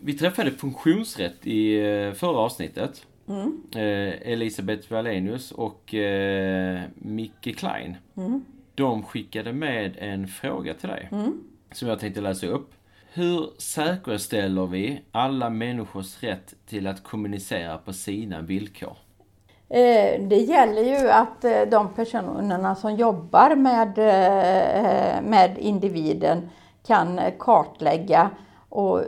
Vi 0.00 0.12
träffade 0.14 0.50
funktionsrätt 0.50 1.46
i 1.46 1.74
eh, 1.76 2.12
förra 2.12 2.38
avsnittet. 2.38 3.06
Mm. 3.28 3.62
Eh, 3.74 4.32
Elisabeth 4.32 4.92
Wallenius 4.92 5.52
och 5.52 5.94
eh, 5.94 6.82
Micke 6.94 7.56
Klein. 7.56 7.96
Mm. 8.16 8.44
De 8.74 9.02
skickade 9.02 9.52
med 9.52 9.96
en 9.98 10.28
fråga 10.28 10.74
till 10.74 10.88
dig. 10.88 11.08
Mm. 11.12 11.40
Som 11.72 11.88
jag 11.88 12.00
tänkte 12.00 12.20
läsa 12.20 12.46
upp. 12.46 12.74
Hur 13.12 13.50
säkerställer 13.58 14.66
vi 14.66 15.00
alla 15.12 15.50
människors 15.50 16.22
rätt 16.22 16.54
till 16.66 16.86
att 16.86 17.02
kommunicera 17.02 17.78
på 17.78 17.92
sina 17.92 18.40
villkor? 18.40 18.96
Eh, 19.68 20.20
det 20.20 20.36
gäller 20.36 20.82
ju 20.82 21.10
att 21.10 21.44
eh, 21.44 21.62
de 21.70 21.88
personerna 21.88 22.74
som 22.74 22.96
jobbar 22.96 23.56
med, 23.56 23.98
eh, 23.98 25.22
med 25.22 25.58
individen 25.58 26.50
kan 26.86 27.20
kartlägga 27.38 28.30
och, 28.74 29.00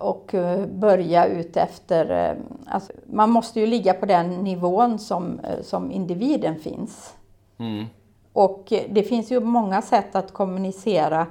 och 0.00 0.34
börja 0.68 1.26
ut 1.26 1.56
efter... 1.56 2.36
Alltså 2.66 2.92
man 3.06 3.30
måste 3.30 3.60
ju 3.60 3.66
ligga 3.66 3.94
på 3.94 4.06
den 4.06 4.30
nivån 4.30 4.98
som, 4.98 5.40
som 5.62 5.90
individen 5.90 6.58
finns. 6.58 7.14
Mm. 7.58 7.86
Och 8.32 8.72
det 8.90 9.02
finns 9.02 9.30
ju 9.30 9.40
många 9.40 9.82
sätt 9.82 10.16
att 10.16 10.32
kommunicera. 10.32 11.26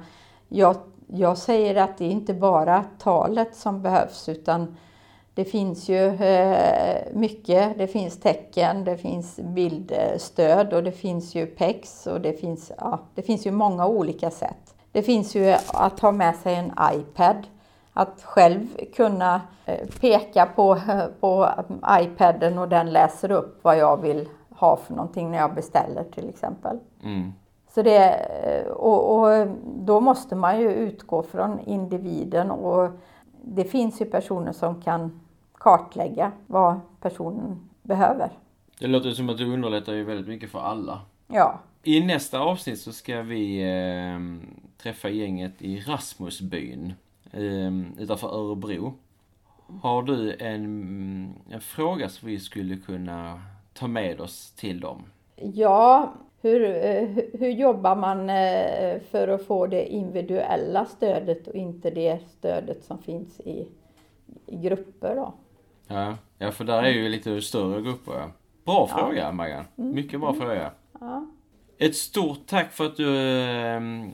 Jag, 0.48 0.76
jag 1.06 1.38
säger 1.38 1.76
att 1.76 1.98
det 1.98 2.04
är 2.04 2.10
inte 2.10 2.34
bara 2.34 2.84
talet 2.98 3.56
som 3.56 3.82
behövs 3.82 4.28
utan 4.28 4.76
det 5.34 5.44
finns 5.44 5.88
ju 5.88 6.06
eh, 6.06 7.02
mycket. 7.12 7.78
Det 7.78 7.86
finns 7.86 8.20
tecken, 8.20 8.84
det 8.84 8.96
finns 8.96 9.36
bildstöd 9.36 10.72
och 10.72 10.82
det 10.82 10.92
finns 10.92 11.34
ju 11.34 11.46
PEX 11.46 12.06
och 12.06 12.20
det 12.20 12.32
finns, 12.32 12.72
ja, 12.78 13.00
det 13.14 13.22
finns 13.22 13.46
ju 13.46 13.50
många 13.50 13.86
olika 13.86 14.30
sätt. 14.30 14.74
Det 14.92 15.02
finns 15.02 15.34
ju 15.34 15.54
att 15.72 16.00
ha 16.00 16.12
med 16.12 16.36
sig 16.36 16.54
en 16.54 16.72
iPad. 16.94 17.46
Att 17.92 18.22
själv 18.22 18.66
kunna 18.96 19.40
eh, 19.66 19.88
peka 20.00 20.46
på, 20.46 20.78
på 21.20 21.48
iPaden 21.90 22.58
och 22.58 22.68
den 22.68 22.92
läser 22.92 23.30
upp 23.30 23.60
vad 23.62 23.78
jag 23.78 24.02
vill 24.02 24.28
ha 24.50 24.76
för 24.76 24.94
någonting 24.94 25.30
när 25.30 25.38
jag 25.38 25.54
beställer 25.54 26.04
till 26.04 26.28
exempel. 26.28 26.78
Mm. 27.02 27.32
Så 27.74 27.82
det, 27.82 28.26
och, 28.70 29.20
och, 29.20 29.48
då 29.64 30.00
måste 30.00 30.34
man 30.36 30.60
ju 30.60 30.74
utgå 30.74 31.22
från 31.22 31.60
individen 31.60 32.50
och 32.50 32.90
det 33.44 33.64
finns 33.64 34.00
ju 34.00 34.04
personer 34.04 34.52
som 34.52 34.82
kan 34.82 35.20
kartlägga 35.54 36.32
vad 36.46 36.80
personen 37.00 37.70
behöver. 37.82 38.30
Det 38.78 38.86
låter 38.86 39.10
som 39.10 39.28
att 39.28 39.38
du 39.38 39.52
underlättar 39.52 39.92
ju 39.92 40.04
väldigt 40.04 40.28
mycket 40.28 40.50
för 40.50 40.58
alla. 40.58 41.00
Ja. 41.26 41.58
I 41.84 42.00
nästa 42.00 42.40
avsnitt 42.40 42.80
så 42.80 42.92
ska 42.92 43.22
vi 43.22 43.62
eh, 43.62 44.48
träffa 44.82 45.08
gänget 45.08 45.62
i 45.62 45.80
Rasmusbyn 45.80 46.92
eh, 47.32 48.02
utanför 48.02 48.28
Örebro. 48.28 48.94
Har 49.82 50.02
du 50.02 50.36
en, 50.38 51.34
en 51.50 51.60
fråga 51.60 52.08
som 52.08 52.28
vi 52.28 52.40
skulle 52.40 52.76
kunna 52.76 53.42
ta 53.74 53.86
med 53.86 54.20
oss 54.20 54.52
till 54.52 54.80
dem? 54.80 55.02
Ja, 55.36 56.12
hur, 56.40 56.64
eh, 56.64 57.08
hur 57.32 57.50
jobbar 57.50 57.96
man 57.96 58.30
eh, 58.30 59.00
för 59.10 59.28
att 59.28 59.46
få 59.46 59.66
det 59.66 59.92
individuella 59.92 60.84
stödet 60.84 61.46
och 61.46 61.54
inte 61.54 61.90
det 61.90 62.18
stödet 62.38 62.84
som 62.84 62.98
finns 62.98 63.40
i, 63.40 63.68
i 64.46 64.56
grupper 64.56 65.16
då? 65.16 65.34
Ja, 65.86 66.16
ja 66.38 66.50
för 66.52 66.64
där 66.64 66.82
är 66.82 66.90
ju 66.90 67.08
lite 67.08 67.42
större 67.42 67.82
grupper. 67.82 68.12
Ja. 68.12 68.30
Bra 68.64 68.86
fråga 68.86 69.22
ja. 69.22 69.32
Maggan. 69.32 69.64
Mm. 69.76 69.94
Mycket 69.94 70.20
bra 70.20 70.28
mm. 70.28 70.40
fråga. 70.40 70.70
Ja. 71.00 71.26
Ett 71.82 71.96
stort 71.96 72.46
tack 72.46 72.72
för 72.72 72.86
att 72.86 72.96
du 72.96 73.18
ehm, 73.18 74.10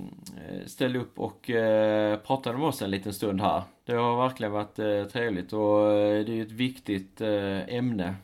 ställde 0.66 0.98
upp 0.98 1.18
och 1.18 1.50
eh, 1.50 2.18
pratade 2.18 2.58
med 2.58 2.66
oss 2.66 2.82
en 2.82 2.90
liten 2.90 3.12
stund 3.14 3.40
här. 3.40 3.62
Det 3.84 3.92
har 3.92 4.16
verkligen 4.16 4.52
varit 4.52 4.78
eh, 4.78 5.04
trevligt 5.04 5.52
och 5.52 5.92
eh, 5.92 6.24
det 6.24 6.38
är 6.38 6.42
ett 6.42 6.52
viktigt 6.52 7.20
ämne, 7.20 8.14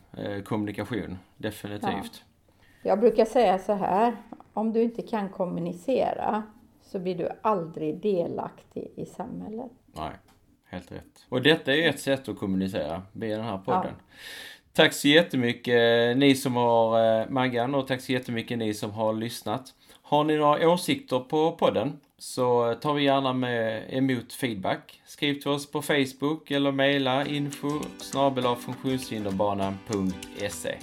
kommunikation. 0.45 1.19
Definitivt. 1.37 2.25
Ja. 2.83 2.91
Jag 2.91 3.01
brukar 3.01 3.25
säga 3.25 3.59
så 3.59 3.73
här, 3.73 4.17
om 4.53 4.73
du 4.73 4.83
inte 4.83 5.03
kan 5.03 5.29
kommunicera 5.29 6.43
så 6.83 6.99
blir 6.99 7.15
du 7.15 7.29
aldrig 7.43 8.01
delaktig 8.01 8.93
i 8.97 9.07
samhället. 9.07 9.71
Nej. 9.93 10.13
Helt 10.65 10.93
rätt. 10.93 11.27
Och 11.29 11.43
detta 11.43 11.75
är 11.75 11.89
ett 11.89 12.01
sätt 12.01 12.29
att 12.29 12.39
kommunicera 12.39 13.03
via 13.13 13.37
den 13.37 13.47
här 13.47 13.59
podden. 13.59 13.95
Ja. 13.99 14.05
Tack 14.77 14.93
så 14.93 15.09
jättemycket 15.09 15.75
eh, 15.75 16.17
ni 16.17 16.35
som 16.35 16.57
har, 16.57 17.21
eh, 17.21 17.27
Maggan, 17.29 17.75
och 17.75 17.87
tack 17.87 18.01
så 18.01 18.13
jättemycket 18.13 18.59
ni 18.59 18.75
som 18.75 18.91
har 18.91 19.13
lyssnat. 19.13 19.75
Har 20.03 20.25
ni 20.25 20.37
några 20.37 20.69
åsikter 20.69 21.21
på 21.21 21.53
podden 21.53 22.01
så 22.19 22.71
eh, 22.71 22.79
tar 22.79 22.95
vi 22.95 23.05
gärna 23.05 23.33
med 23.33 23.85
emot 23.89 24.33
feedback. 24.33 25.01
Skriv 25.07 25.41
till 25.41 25.51
oss 25.51 25.71
på 25.71 25.83
Facebook 25.83 26.51
eller 26.51 26.73
mejla 26.73 27.27
info 27.27 27.69
funktionshinderbanan.se 28.65 30.75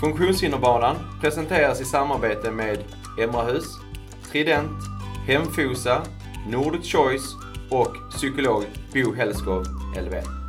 Funktionshinderbanan 0.00 0.96
presenteras 1.20 1.80
i 1.80 1.84
samarbete 1.84 2.50
med 2.50 2.78
Emrahus, 3.22 3.64
Trident, 4.32 4.82
Hemfosa, 5.26 6.02
Nordic 6.50 6.92
Choice 6.92 7.34
och 7.70 7.96
psykolog 8.10 8.64
Bo 8.92 9.12
Hellskov, 9.12 9.64
LV. 9.96 10.45